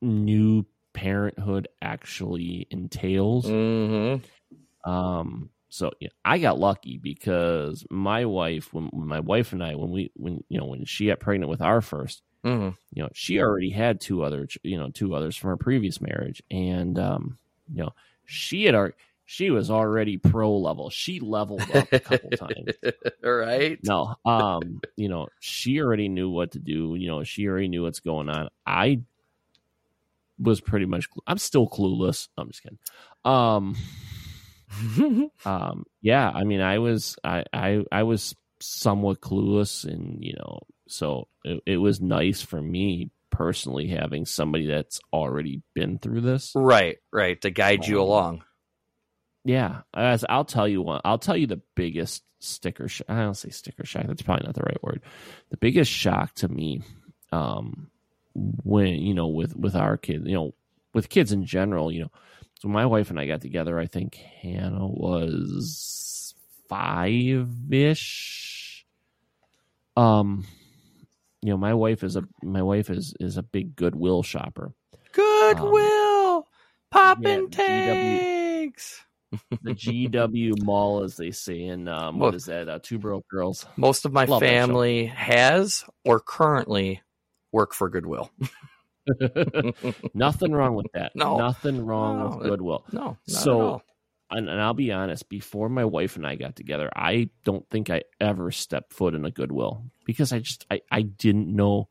[0.00, 3.44] new parenthood actually entails.
[3.44, 4.90] mm-hmm.
[4.90, 9.74] Um, so yeah, I got lucky because my wife, when, when my wife and I,
[9.74, 13.10] when we, when you know, when she got pregnant with our first, hmm you know,
[13.12, 17.36] she already had two other, you know, two others from her previous marriage, and um,
[17.70, 17.92] you know,
[18.24, 18.94] she had our,
[19.28, 20.88] she was already pro level.
[20.88, 22.76] She leveled up a couple times.
[23.22, 23.78] right?
[23.82, 26.94] No, um, you know, she already knew what to do.
[26.94, 28.48] You know, she already knew what's going on.
[28.64, 29.00] I
[30.38, 31.06] was pretty much.
[31.08, 32.28] cl- I'm still clueless.
[32.38, 32.78] I'm just kidding.
[33.24, 33.74] Um,
[35.44, 36.30] um, yeah.
[36.32, 41.62] I mean, I was, I, I, I was somewhat clueless, and you know, so it,
[41.66, 46.52] it was nice for me personally having somebody that's already been through this.
[46.54, 47.40] right, right.
[47.42, 48.44] To guide you Um, along.
[49.46, 51.00] Yeah, as I'll tell you one.
[51.04, 53.08] I'll tell you the biggest sticker shock.
[53.08, 54.08] I don't say sticker shock.
[54.08, 55.02] That's probably not the right word.
[55.50, 56.82] The biggest shock to me,
[57.30, 57.88] um,
[58.34, 60.54] when you know, with with our kids, you know,
[60.94, 62.10] with kids in general, you know,
[62.58, 63.78] so my wife and I got together.
[63.78, 66.34] I think Hannah was
[66.68, 68.84] five ish.
[69.96, 70.44] Um,
[71.40, 74.72] you know, my wife is a my wife is is a big Goodwill shopper.
[75.12, 76.48] Goodwill,
[76.90, 77.50] popping yeah, GW.
[77.52, 78.35] tanks.
[79.62, 82.68] The GW Mall, as they say in um, what is that?
[82.68, 83.66] Uh, Two Broke Girls.
[83.76, 87.02] Most of my Love family has or currently
[87.52, 88.30] work for Goodwill.
[90.14, 91.12] Nothing wrong with that.
[91.14, 91.36] No.
[91.38, 92.84] nothing wrong No, with it- Goodwill.
[92.92, 93.82] No, not So-.
[94.28, 95.28] And, and I'll be honest.
[95.28, 99.24] Before my wife and I got together, I don't think I ever stepped foot in
[99.24, 101.88] a Goodwill because I just I, I didn't know.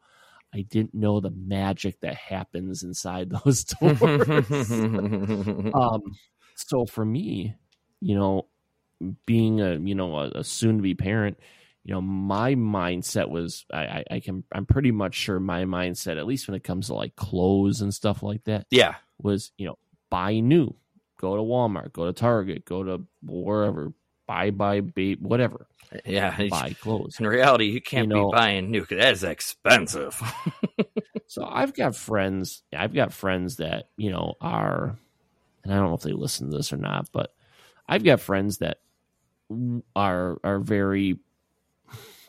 [0.53, 4.69] I didn't know the magic that happens inside those doors.
[4.71, 6.01] um
[6.55, 7.55] so for me
[8.01, 8.47] you know
[9.25, 11.37] being a you know a, a soon to be parent
[11.83, 16.17] you know my mindset was I, I i can i'm pretty much sure my mindset
[16.17, 19.67] at least when it comes to like clothes and stuff like that yeah, was you
[19.67, 19.77] know
[20.09, 20.73] buy new
[21.19, 23.91] go to walmart go to target go to wherever
[24.27, 25.67] buy buy babe whatever
[26.05, 26.35] yeah.
[26.49, 28.81] buy clothes In reality, you can't You know- be buying new.
[28.85, 30.19] 'cause That is expensive.
[31.27, 32.61] So I've got friends.
[32.75, 34.97] I've got friends that you know are,
[35.65, 37.33] and I don't know if they listen to this or not, but
[37.89, 38.77] I've got friends that
[39.95, 41.19] are are very.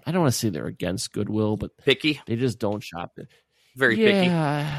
[0.06, 3.28] I don't want to say they're against Goodwill, but picky, they just don't shop it.
[3.76, 4.26] very picky.
[4.26, 4.78] yeah,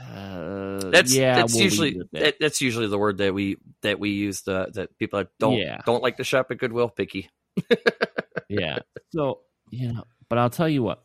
[0.00, 1.36] uh, That's yeah.
[1.36, 2.20] that's we'll usually leave it at that.
[2.22, 5.56] that, that's usually the word that we that we use the that people that don't
[5.58, 5.78] Yeah.
[5.86, 6.88] don't like to shop at Goodwill.
[6.90, 7.28] Picky.
[8.48, 8.78] yeah.
[9.12, 9.40] So
[9.70, 11.02] you know, but I'll tell you what.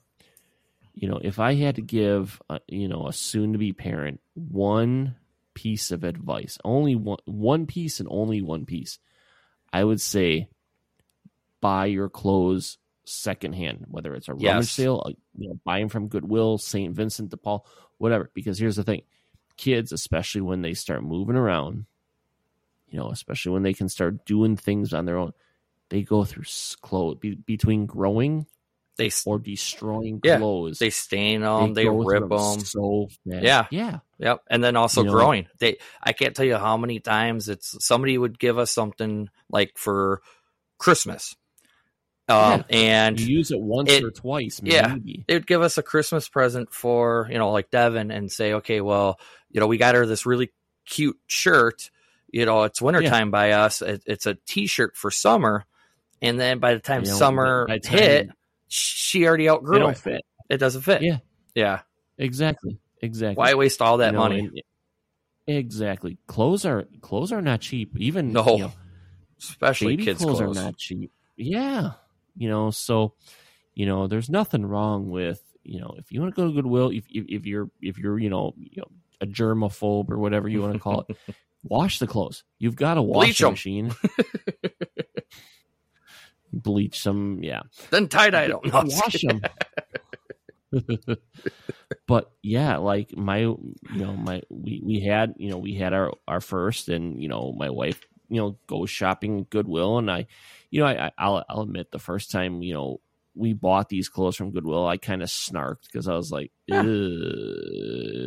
[0.93, 5.15] You know, if I had to give, a, you know, a soon-to-be parent one
[5.53, 8.99] piece of advice, only one, one piece and only one piece,
[9.71, 10.47] I would say,
[11.61, 16.07] buy your clothes secondhand, whether it's a rummage sale, uh, you know, buy them from
[16.07, 16.95] Goodwill, St.
[16.95, 17.65] Vincent de Paul,
[17.97, 18.29] whatever.
[18.33, 19.01] Because here's the thing,
[19.57, 21.85] kids, especially when they start moving around,
[22.89, 25.31] you know, especially when they can start doing things on their own,
[25.89, 26.43] they go through
[26.81, 28.45] clothes be, between growing
[28.97, 30.77] They or destroying Yeah, clothes.
[30.79, 32.59] they stain them, they, go rip them.
[32.59, 33.43] so fast.
[33.43, 33.65] Yeah.
[33.71, 35.47] yeah, Yep, and then also You know- growing.
[35.59, 39.71] They, I can't tell you how many times it's somebody would give us something like
[39.77, 40.21] for
[40.77, 41.35] Christmas,
[42.27, 44.95] um, and You use it once It- or twice, yeah.
[45.27, 49.19] they'd give us a Christmas present for you know like Devin and say, okay, well,
[49.51, 50.51] you know, we got her this really
[50.85, 51.89] cute shirt.
[52.31, 53.81] You know, it's wintertime by us.
[53.81, 55.65] It, it's a T-shirt for summer,
[56.21, 58.29] and then by the time You know, summer time hit,
[58.71, 59.97] she already outgrew it.
[59.97, 60.21] fit.
[60.49, 61.01] It doesn't fit.
[61.01, 61.17] Yeah.
[61.55, 61.81] yeah.
[62.17, 63.35] Exactly, exactly.
[63.41, 64.39] Why waste all that You know, money?
[64.39, 64.61] and-
[65.47, 66.17] exactly.
[66.27, 67.91] Clothes are clothes are not cheap.
[67.97, 68.71] Even No, you know,
[69.39, 70.57] Especially baby kids' clothes, clothes.
[70.57, 71.11] are not cheap.
[71.35, 71.91] Yeah,
[72.37, 73.13] you know, so
[73.73, 76.89] you know, there's nothing wrong with you know if you want to go to Goodwill,
[76.91, 78.87] if if, if you're if you're you know you know
[79.19, 81.17] a germaphobe or whatever you want to call it,
[81.63, 82.43] wash the clothes.
[82.59, 83.91] You've got a washing machine.
[86.53, 87.61] Bleach them, yeah.
[87.89, 88.59] Then tie dye them.
[88.65, 91.17] No, I'm just wash them.
[92.07, 96.13] but yeah, like my, you know, my we we had, you know, we had our
[96.27, 100.27] our first, and you know, my wife you know goes shopping at Goodwill, and I,
[100.69, 103.01] you know, I, I'll I'll admit the first time you know
[103.35, 106.83] we bought these clothes from Goodwill, I kind of snarked because I was like, Yeah.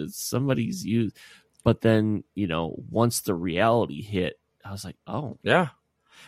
[0.08, 1.16] Somebody's used.
[1.62, 5.68] But then you know once the reality hit, I was like, oh Yeah.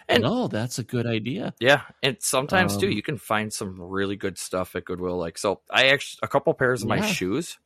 [0.09, 1.55] And- no, that's a good idea.
[1.61, 5.17] Yeah, and sometimes too, Um, you can find some really good stuff at Goodwill.
[5.19, 7.07] Like, so I actually a couple pairs of my Yeah.
[7.07, 7.59] shoes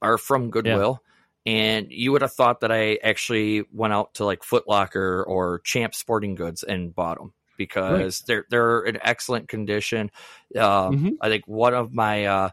[0.00, 1.02] are from Goodwill,
[1.46, 5.60] and you would have thought that I actually went out to like Foot Locker or
[5.60, 10.10] Champ Sporting Goods and bought them because they're they're in excellent condition.
[10.56, 11.16] Um, Mhm.
[11.20, 12.50] I think one of my uh,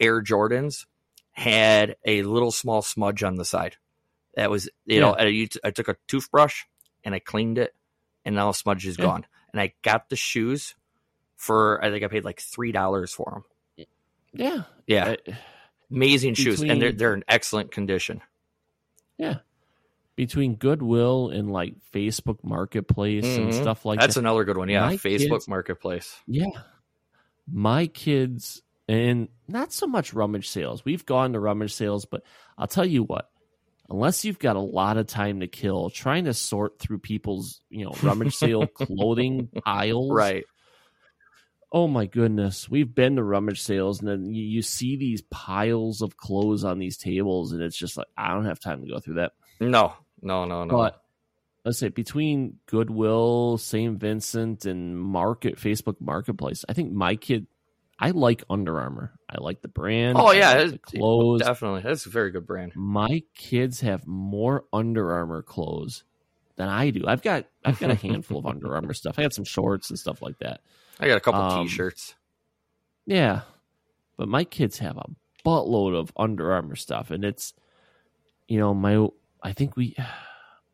[0.00, 0.86] Air Jordans
[1.32, 3.76] had a little small smudge on the side.
[4.34, 6.64] That was you know I, I took a toothbrush
[7.04, 7.74] and I cleaned it,
[8.24, 9.04] and now smudge is Yeah.
[9.04, 9.26] gone.
[9.52, 10.74] And I got the shoes
[11.36, 13.42] for I think I paid like three dollars for
[13.76, 13.86] them.
[14.34, 15.16] Yeah, Yeah,
[15.90, 18.20] amazing shoes, and they're they're in excellent condition.
[19.16, 19.38] yeah.
[20.16, 23.60] Between Goodwill and like Facebook Marketplace and Mhm.
[23.60, 24.06] stuff like that.
[24.06, 24.20] That's that.
[24.20, 24.68] another good one.
[24.68, 26.20] Yeah, My Facebook kids- Marketplace.
[26.26, 26.46] Yeah.
[27.50, 30.84] My kids, and not so much rummage sales.
[30.84, 32.22] We've gone to rummage sales, but
[32.58, 33.30] I'll tell you what,
[33.88, 37.84] unless you've got a lot of time to kill, trying to sort through people's, you
[37.84, 40.12] know, rummage sale clothing aisles.
[40.12, 40.44] Right.
[41.72, 42.68] Oh my goodness.
[42.68, 46.78] We've been to rummage sales and then you, you see these piles of clothes on
[46.78, 49.32] these tables, and it's just like, I don't have time to go through that.
[49.60, 50.76] No, no, no, no.
[50.76, 51.02] But
[51.64, 53.98] let's say between Goodwill, St.
[53.98, 57.46] Vincent, and Market Facebook Marketplace, I think my kid,
[57.98, 59.12] I like Under Armour.
[59.28, 60.16] I like the brand.
[60.18, 61.42] oh yeah, like clothes.
[61.42, 61.82] definitely.
[61.82, 62.72] That's a very good brand.
[62.76, 66.04] My kids have more Under Armour clothes
[66.56, 67.04] than I do.
[67.06, 69.18] I've got I've got a handful of Under Armour stuff.
[69.18, 70.60] I got some shorts and stuff like that.
[71.00, 72.14] I got a couple Um, T-shirts.
[73.06, 73.42] Yeah,
[74.16, 75.06] but my kids have a
[75.44, 77.52] buttload of Under Armour stuff, and it's
[78.46, 79.08] you know my
[79.42, 79.96] I think we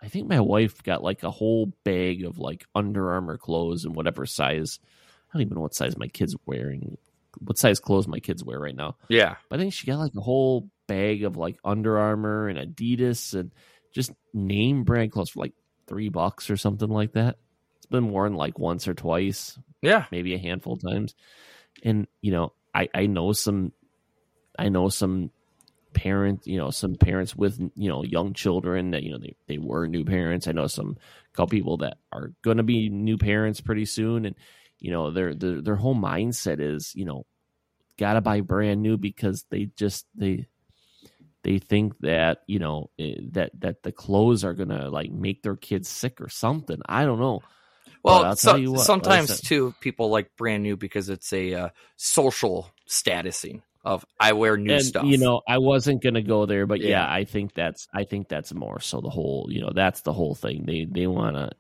[0.01, 3.95] I think my wife got like a whole bag of like Under Armour clothes and
[3.95, 4.79] whatever size.
[4.83, 6.97] I don't even know what size my kids wearing,
[7.41, 8.97] what size clothes my kids wear right now.
[9.09, 12.59] Yeah, But I think she got like a whole bag of like Under Armour and
[12.59, 13.53] Adidas and
[13.93, 15.55] just name brand clothes for like
[15.87, 17.37] three bucks or something like that.
[17.76, 20.07] It's been worn like once or twice, yeah.
[20.11, 21.14] maybe a handful of times.
[21.82, 23.72] And you know, I I know some,
[24.59, 25.30] I know some
[25.95, 29.59] parents, you know, some parents with you know young children that you know they they
[29.59, 30.49] were new parents.
[30.49, 30.97] I know some
[31.32, 34.35] couple people that are going to be new parents pretty soon, and
[34.81, 37.25] you know their their their whole mindset is you know
[37.99, 40.47] got to buy brand new because they just they
[41.43, 45.57] they think that you know eh, that that the clothes are gonna like make their
[45.57, 46.81] kids sick or something.
[46.87, 47.43] I don't know.
[48.03, 51.68] Well, so, what, like sometimes said- too, people like brand new because it's a uh,
[51.97, 55.05] social statusing of I wear new and stuff.
[55.05, 56.89] you know i wasn't gonna go there but yeah.
[56.89, 57.12] Yeah.
[57.12, 60.35] i think that's i think that's more so the whole you know that's the whole
[60.35, 61.51] thing they they want to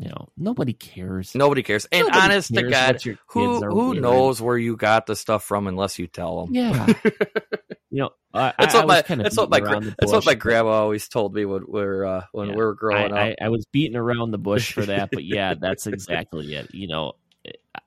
[0.00, 1.86] you know nobody cares nobody cares.
[1.92, 4.00] And Nobody honest to God, who who wearing.
[4.00, 6.54] knows where you got the stuff from unless you tell them.
[6.54, 6.86] yeah
[7.90, 10.12] you know I, That's I, what I my kind of that's what my gra- that's
[10.12, 12.54] what my grandma always told me when we're uh, when Yeah.
[12.54, 13.18] we were growing up.
[13.18, 16.88] I, I was beating around the bush for that but yeah that's exactly it you
[16.88, 17.12] know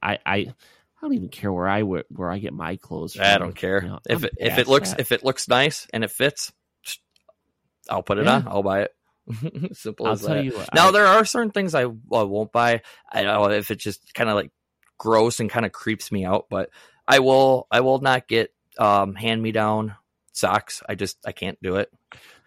[0.01, 0.53] i i i
[1.01, 3.81] don't even care where i wear, where i get my clothes from I don't care
[3.83, 4.99] You know, if I'm it if it looks that.
[4.99, 6.51] if it looks nice and it fits.
[7.89, 8.35] I'll put it Yeah.
[8.35, 8.47] on.
[8.47, 8.91] I'll buy it.
[9.73, 10.43] Simple i'll as tell that.
[10.45, 11.87] you what, Now I- there are certain things I, I
[12.23, 12.81] won't buy.
[13.11, 14.51] I don't know if it just kind of like
[14.97, 16.69] gross and kind of creeps me out, but
[17.07, 19.95] I will I will not get um hand me down
[20.33, 20.81] socks.
[20.87, 21.89] I just I can't do it.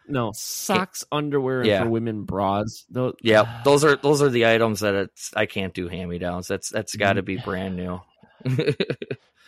[0.08, 1.82] no socks underwear and Yeah.
[1.84, 5.72] for women bras those, Yeah, those are those are the items that it's I can't
[5.74, 6.46] do hand me downs.
[6.48, 8.00] That's that's got to be brand new.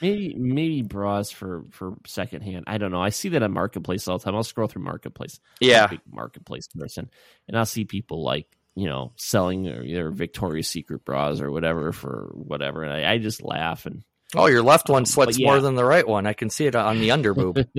[0.00, 2.64] Maybe maybe bras for for secondhand.
[2.68, 3.02] I don't know.
[3.02, 4.36] I see that on marketplace all the time.
[4.36, 5.40] I'll scroll through marketplace.
[5.60, 7.10] Yeah, marketplace person,
[7.48, 8.46] and I'll see people like
[8.76, 13.18] you know selling their, their Victoria's Secret bras or whatever for whatever, and I, I
[13.18, 14.04] just laugh and
[14.36, 15.46] Oh, your left one Um, sweats yeah.
[15.48, 16.26] more than the right one.
[16.26, 17.66] I can see it on the under boob.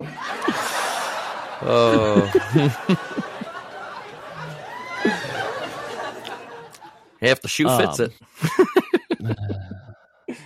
[1.62, 2.23] oh.
[7.20, 8.10] If the shoe fits Um,
[9.30, 9.38] it.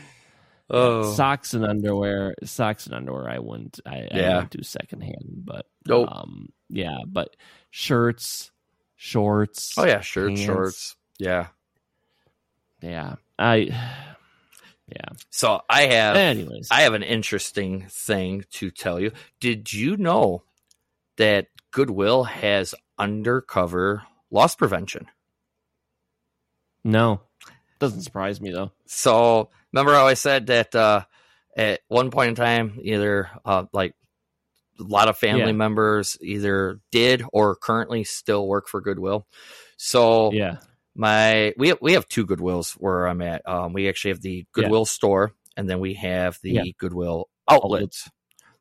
[0.70, 1.12] oh.
[1.14, 2.34] socks and underwear.
[2.44, 3.28] Socks and underwear.
[3.28, 3.80] I wouldn't.
[3.86, 6.08] I, I wouldn't do secondhand, but Nope.
[6.10, 7.34] um, yeah, but
[7.70, 8.50] shirts,
[8.96, 9.74] shorts.
[9.78, 10.44] oh yeah, shirts, pants.
[10.44, 10.96] shorts.
[11.18, 11.48] Yeah.
[12.82, 13.94] Yeah, I.
[14.90, 15.10] Yeah.
[15.28, 19.12] So I have Anyways, I have an interesting thing to tell you.
[19.38, 20.44] Did you know
[21.18, 25.06] that Goodwill has undercover loss prevention?
[26.84, 27.20] no,
[27.78, 28.72] doesn't surprise me though.
[28.86, 31.02] So remember how I said that uh,
[31.56, 33.94] at one point in time, either uh, like
[34.80, 35.52] a lot of family Yeah.
[35.52, 39.26] members either did or currently still work for Goodwill.
[39.76, 40.58] So Yeah.
[40.94, 43.46] my we have, we have two Goodwills where I'm at.
[43.48, 46.62] Um, we actually have the Goodwill store, and then we have the Yeah.
[46.78, 47.82] Goodwill outlet.
[47.82, 48.08] Outlets.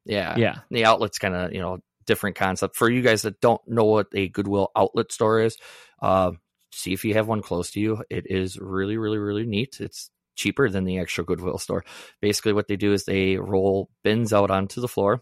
[0.06, 0.60] Yeah, Yeah.
[0.72, 4.08] the outlet's kind of you know different concept for you guys that don't know what
[4.16, 5.58] a Goodwill outlet store is.
[6.02, 6.32] Uh,
[6.72, 8.04] see if you have one close to you.
[8.10, 9.78] It is really, really, really neat.
[9.80, 11.84] It's cheaper than the actual Goodwill store.
[12.22, 15.22] Basically, what they do is they roll bins out onto the floor,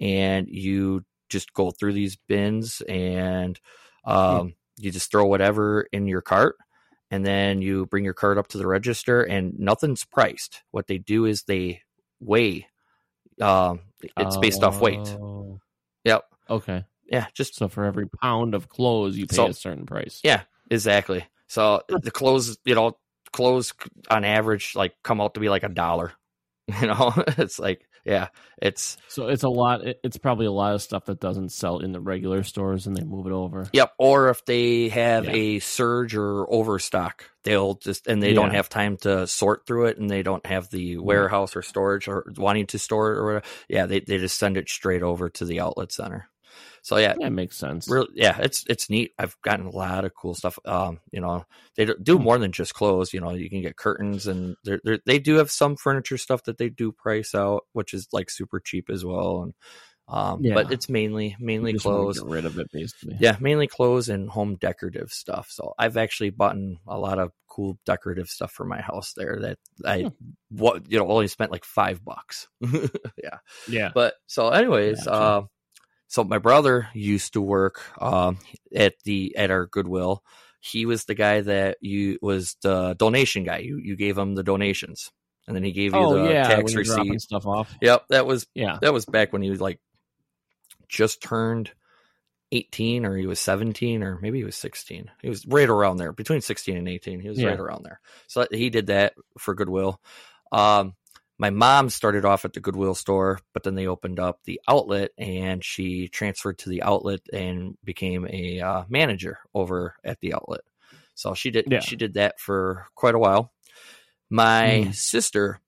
[0.00, 3.58] and you just go through these bins and
[4.04, 6.56] um, you just throw whatever in your cart.
[7.10, 10.62] And then you bring your cart up to the register, and nothing's priced.
[10.72, 11.82] What they do is they
[12.18, 12.66] weigh.
[13.40, 13.80] Um,
[14.16, 15.16] it's based off weight.
[16.04, 16.24] Yep.
[16.50, 16.84] Okay.
[17.10, 20.20] Yeah, just So for every pound of clothes, you pay So- a certain price.
[20.24, 21.24] yeah, exactly.
[21.48, 22.96] So the clothes, you know,
[23.32, 23.72] clothes
[24.10, 26.12] on average like come out to be like a dollar.
[26.80, 28.28] You know, it's like yeah,
[28.60, 29.80] it's So it's a lot.
[30.02, 33.02] It's probably a lot of stuff that doesn't sell in the regular stores, and they
[33.04, 33.68] move it over.
[33.72, 33.92] yep.
[33.98, 35.32] Or if they have Yeah.
[35.32, 39.98] a surge or overstock, they'll just and they don't have time to sort through it,
[39.98, 43.44] and they don't have the warehouse or storage or wanting to store it or whatever.
[43.68, 46.28] Yeah, they they just send it straight over to the outlet center.
[46.84, 47.88] So yeah, That makes sense.
[47.88, 49.12] Real, yeah, it's it's neat.
[49.18, 50.58] I've gotten a lot of cool stuff.
[50.66, 53.14] Um, you know, they do- more than just clothes.
[53.14, 56.42] You know, you can get curtains, and they're, they're, they do have some furniture stuff
[56.44, 59.44] that they do price out, which is like super cheap as well.
[59.44, 59.54] And
[60.08, 60.52] um, Yeah.
[60.52, 62.20] but it's mainly mainly just clothes.
[62.20, 63.16] Get rid of it, basically.
[63.18, 65.48] Yeah, mainly clothes and home decorative stuff.
[65.50, 66.56] So I've actually bought
[66.86, 70.08] a lot of cool decorative stuff for my house there that I Hmm.
[70.50, 72.46] what you know only spent like five bucks.
[72.62, 73.38] yeah.
[73.70, 73.90] Yeah.
[73.94, 75.12] But so, anyways, Gotcha.
[75.12, 75.42] uh,
[76.14, 78.38] so my brother used to work um,
[78.72, 80.22] at the at our Goodwill.
[80.60, 83.58] He was the guy that you was the donation guy.
[83.58, 85.10] You you gave him the donations,
[85.48, 87.20] and then he gave you Oh the yeah, tax receipt.
[87.20, 87.76] stuff off.
[87.82, 88.78] Yep, that was Yeah.
[88.80, 89.80] that was back when he was like
[90.88, 91.72] just turned
[92.52, 96.12] 18 or he was 17 or maybe he was 16 he was right around there
[96.12, 97.48] between 16 and 18 he was Yeah.
[97.48, 100.00] right around there so he did that for goodwill
[100.52, 100.94] um
[101.38, 105.10] my mom started off at the goodwill store but then they opened up the outlet
[105.18, 110.60] and she transferred to the outlet and became a uh, manager over at the outlet
[111.14, 111.80] so she did Yeah.
[111.80, 113.52] she did that for quite a while
[114.30, 114.94] my Mhm.
[114.94, 115.60] sister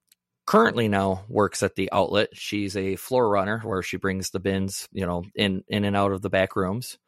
[0.47, 2.29] currently now works at the outlet.
[2.33, 6.13] She's a floor runner where she brings the bins, you know, in in and out
[6.13, 6.99] of the back rooms.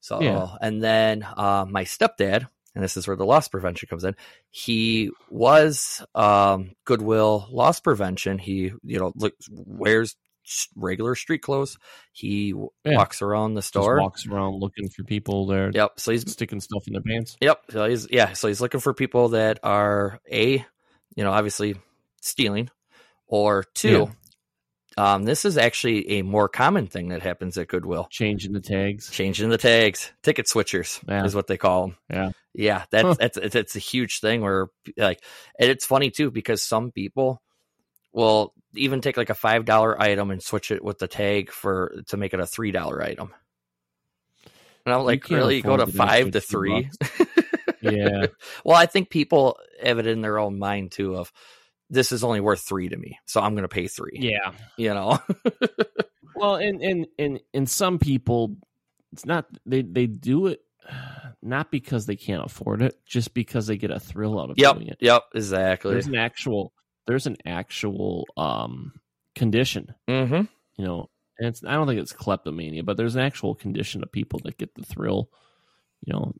[0.00, 0.56] So Yeah.
[0.62, 4.14] and then uh, my stepdad, and this is where the loss prevention comes in.
[4.50, 8.38] He was um, Goodwill loss prevention.
[8.38, 10.16] He you know look, wears
[10.74, 11.78] regular street clothes.
[12.12, 12.54] He
[12.84, 12.96] Yeah.
[12.96, 14.00] walks around the Just store.
[14.00, 16.00] walks around looking for people there, Yep.
[16.00, 17.36] So he's sticking stuff in their pants.
[17.40, 17.62] Yep.
[17.70, 18.32] So he's yeah.
[18.32, 20.64] So he's looking for people that are a,
[21.14, 21.76] you know, obviously
[22.20, 22.68] stealing,
[23.28, 24.10] or two.
[24.96, 28.08] Um, this is actually a more common thing that happens at Goodwill.
[28.10, 29.08] Changing the tags.
[29.10, 31.24] Changing the tags, ticket switchers Yeah.
[31.24, 31.96] is what they call them.
[32.10, 32.30] Yeah.
[32.54, 32.84] yeah.
[32.90, 33.14] That's Huh.
[33.18, 34.66] that's it's, it's a huge thing where
[34.96, 35.22] like,
[35.58, 37.40] and it's funny too because some people
[38.12, 42.02] will even take like a five dollar item and switch it with the tag for
[42.08, 43.32] to make it a three dollar item.
[44.86, 46.90] And I'm like, really, go to to do an five to three?
[47.82, 48.26] Yeah.
[48.62, 51.32] well, I think people have it in their own mind too of
[51.90, 54.16] this is only worth three to me, so I'm going to pay three.
[54.20, 54.52] Yeah.
[54.78, 55.18] You know,
[56.36, 58.56] Well, and and and and some people,
[59.12, 60.60] it's not they they do it
[61.42, 64.74] not because they can't afford it, just because they get a thrill out of yep,
[64.76, 64.98] doing it.
[65.00, 65.92] yep, exactly.
[65.92, 66.72] There's an actual
[67.06, 68.92] there's an actual um
[69.34, 70.42] condition, Mm-hmm.
[70.76, 71.10] you know.
[71.38, 74.58] And it's I don't think it's kleptomania, but there's an actual condition of people that
[74.58, 75.30] get the thrill.
[76.04, 76.32] You know,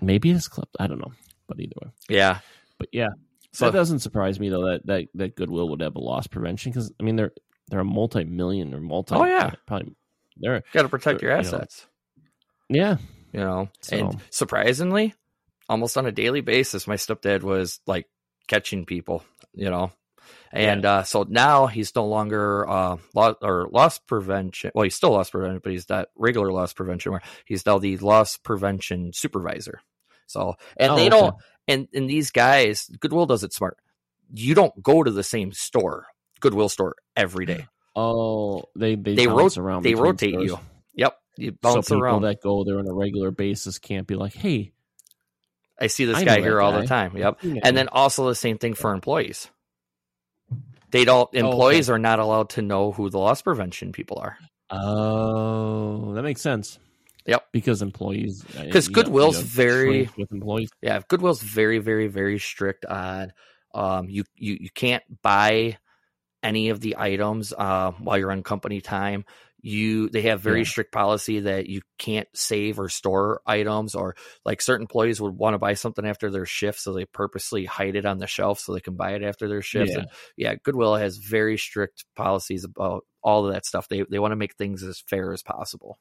[0.00, 0.76] maybe it's klept.
[0.78, 1.12] I don't know,
[1.48, 1.90] but either way.
[2.08, 2.38] Yeah.
[2.78, 3.08] But yeah,
[3.52, 6.70] So that doesn't surprise me though that that, that Goodwill would have a loss prevention
[6.72, 7.32] because I mean they're
[7.68, 9.14] they're a multi million or multi.
[9.14, 9.52] Oh, yeah.
[9.66, 9.94] probably
[10.36, 11.86] they're got to protect your you know, assets.
[12.68, 12.96] yeah
[13.32, 15.14] You know, So- and surprisingly,
[15.68, 18.06] almost on a daily basis, my stepdad was like
[18.48, 19.24] catching people.
[19.54, 19.92] You know.
[20.52, 24.72] And uh, so now he's no longer uh, loss or loss prevention.
[24.74, 27.12] Well, he's still loss prevention, but he's not regular loss prevention.
[27.12, 29.80] Where he's now the loss prevention supervisor.
[30.26, 31.10] So, and Oh, they okay.
[31.10, 31.34] don't.
[31.70, 33.78] And and these guys, Goodwill does it smart.
[34.32, 36.06] You don't go to the same store,
[36.40, 37.66] Goodwill store, every day.
[37.96, 39.82] Oh, they they, They bounce rot- around.
[39.82, 40.50] They rotate stores.
[40.50, 40.58] you.
[40.94, 42.22] Yep, you So bounce people around.
[42.22, 44.72] that go there on a regular basis can't be like, hey,
[45.80, 47.16] I see this I guy here that all the time.
[47.16, 47.42] Yep.
[47.62, 49.48] And then also the same thing for employees.
[50.90, 51.28] They don't.
[51.34, 51.38] Oh, okay.
[51.40, 54.36] Employees are not allowed to know who the loss prevention people are.
[54.70, 56.78] oh, that makes sense.
[57.26, 57.46] Yep.
[57.52, 60.70] because employees because Goodwill's you got very- with employees.
[60.82, 63.32] Yeah, Goodwill's very, very, very strict on
[63.74, 65.78] um you you you can't buy
[66.42, 69.24] any of the items uh, while you're on company time.
[69.62, 70.64] You they have very Yeah.
[70.64, 75.52] strict policy that you can't save or store items, or like certain employees would want
[75.52, 78.72] to buy something after their shift, so they purposely hide it on the shelf so
[78.72, 79.90] they can buy it after their shift.
[79.90, 79.98] Yeah.
[79.98, 80.08] And
[80.38, 83.86] yeah, Goodwill has very strict policies about all of that stuff.
[83.88, 85.98] They they want to make things as fair as possible.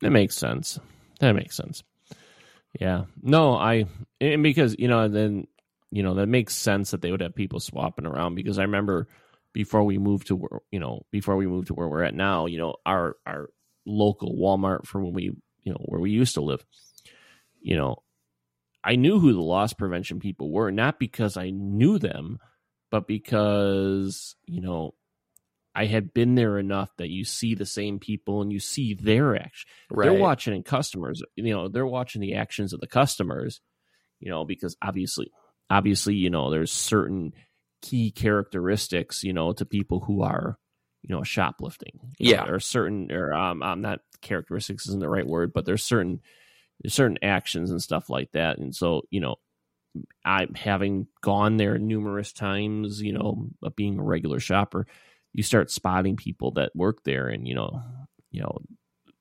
[0.00, 0.78] That makes sense.
[1.20, 1.82] That makes sense.
[2.78, 3.04] Yeah.
[3.22, 3.86] No, I
[4.20, 5.46] and because you know then
[5.90, 9.08] you know that makes sense that they would have people swapping around because I remember
[9.52, 12.46] before we moved to where you know before we moved to where we're at now,
[12.46, 13.48] you know our our
[13.86, 15.32] local Walmart for when we
[15.62, 16.64] you know where we used to live,
[17.60, 17.96] you know,
[18.84, 22.38] I knew who the loss prevention people were not because I knew them,
[22.90, 24.94] but because you know
[25.78, 29.36] I had been there enough that you see the same people and you see their
[29.36, 30.04] action Right.
[30.10, 33.60] they're watching in customers you know they're watching the actions of the customers
[34.20, 35.30] you know because obviously
[35.70, 37.32] obviously you know there's certain
[37.82, 40.58] key characteristics you know to people who are
[41.02, 42.44] you know shoplifting You know, Yeah.
[42.46, 46.20] there are certain or um i'm not characteristics isn't the right word but there's certain
[46.82, 49.36] there's certain actions and stuff like that and so you know
[50.24, 54.86] i having gone there numerous times you know being a regular shopper
[55.38, 57.80] you start spotting people that work there and you know
[58.32, 58.58] you know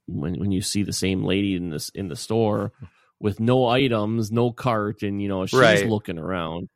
[0.07, 2.71] when when you see the same lady in this in the store
[3.19, 5.85] with no items, no cart, and you know she's Right.
[5.85, 6.69] looking around,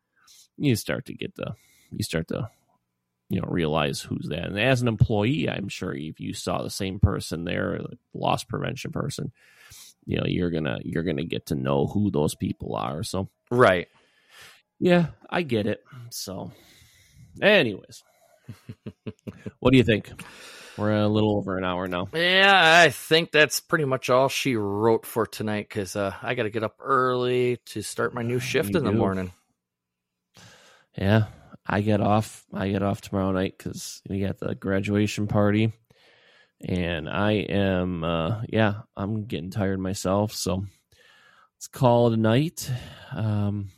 [0.58, 1.56] you start to get the
[1.92, 2.50] you start to
[3.30, 4.46] you know realize who's that.
[4.46, 8.44] And as an employee, I'm sure if you saw the same person there, the loss
[8.44, 9.32] prevention person,
[10.06, 13.02] you know you're gonna you're gonna get to know who those people are.
[13.02, 13.88] So right.
[14.80, 15.84] yeah, I get it.
[16.12, 16.52] So,
[17.42, 18.04] anyways,
[19.60, 20.12] what do you think?
[20.78, 22.08] We're a little over an hour now.
[22.14, 26.43] Yeah, I think that's pretty much all she wrote for tonight because uh, I got
[26.43, 29.32] to get up early to start my new shift You in the morning.
[30.97, 31.26] Yeah,
[31.68, 32.45] I get off.
[32.54, 35.74] I get off tomorrow night because we got the graduation party,
[36.66, 38.04] and I am.
[38.04, 40.34] uh Yeah, I'm getting tired myself.
[40.34, 40.66] So
[41.56, 42.72] let's call it a night.
[43.14, 43.70] Um,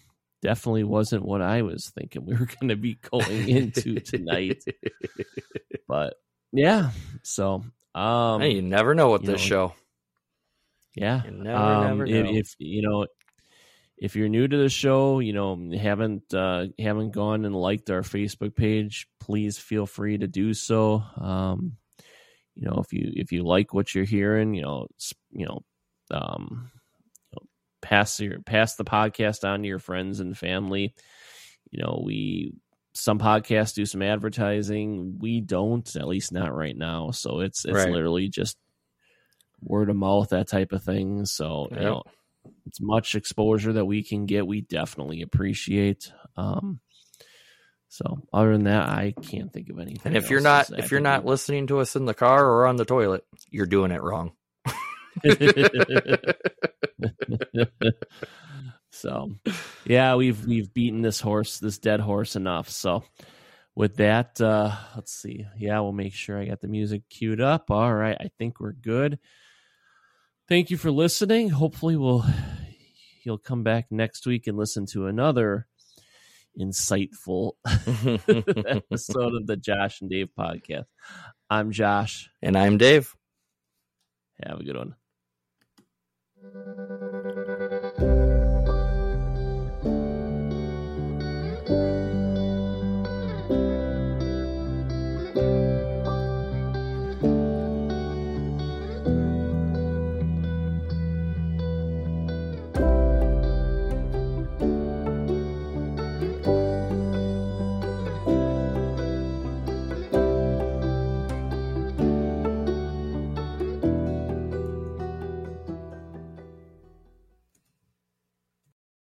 [0.44, 4.64] definitely wasn't what I was thinking we were going to be going into tonight,
[5.88, 6.16] but
[6.52, 6.91] yeah.
[7.24, 7.64] So
[7.96, 9.74] um, hey, you never know with this know, show.
[10.96, 11.24] Yeah.
[11.24, 12.32] You never, um, never if, know.
[12.32, 13.08] if you know
[13.98, 18.02] if you're new to the show, you know, haven't uh haven't gone and liked our
[18.02, 21.04] Facebook page, please feel free to do so.
[21.18, 21.78] Um
[22.56, 24.88] you know, if you if you like what you're hearing, you know,
[25.32, 25.64] you know,
[26.12, 26.70] um
[27.84, 30.95] pass your pass the podcast on to your friends and family.
[31.69, 32.53] You know, we
[32.95, 35.17] some podcasts do some advertising.
[35.19, 37.11] We don't, at least not right now.
[37.11, 37.91] So it's it's Right.
[37.91, 38.57] literally just
[39.61, 41.25] word of mouth, that type of thing.
[41.25, 42.03] So you know,
[42.65, 44.47] it's much exposure that we can get.
[44.47, 46.11] We definitely appreciate.
[46.38, 46.79] Um,
[47.89, 50.01] so other than that, I can't think of anything.
[50.05, 52.75] And if you're not if you're not listening to us in the car or on
[52.75, 54.31] the toilet, you're doing it wrong.
[58.91, 59.36] so
[59.86, 62.70] yeah, we've we've beaten this horse, this dead horse enough.
[62.70, 63.03] So
[63.76, 65.45] with that, uh, let's see.
[65.57, 67.72] Yeah, we'll make sure I got the music queued up.
[67.72, 69.20] All right, I think we're good.
[70.47, 71.49] Thank you for listening.
[71.49, 72.26] Hopefully, we'll
[73.24, 75.68] you'll come back next week and listen to another
[76.59, 80.86] insightful episode of the Josh and Dave podcast.
[81.49, 82.30] I'm Josh.
[82.41, 83.16] and I'm Dave.
[84.45, 84.95] Have a good one.
[86.44, 86.93] Música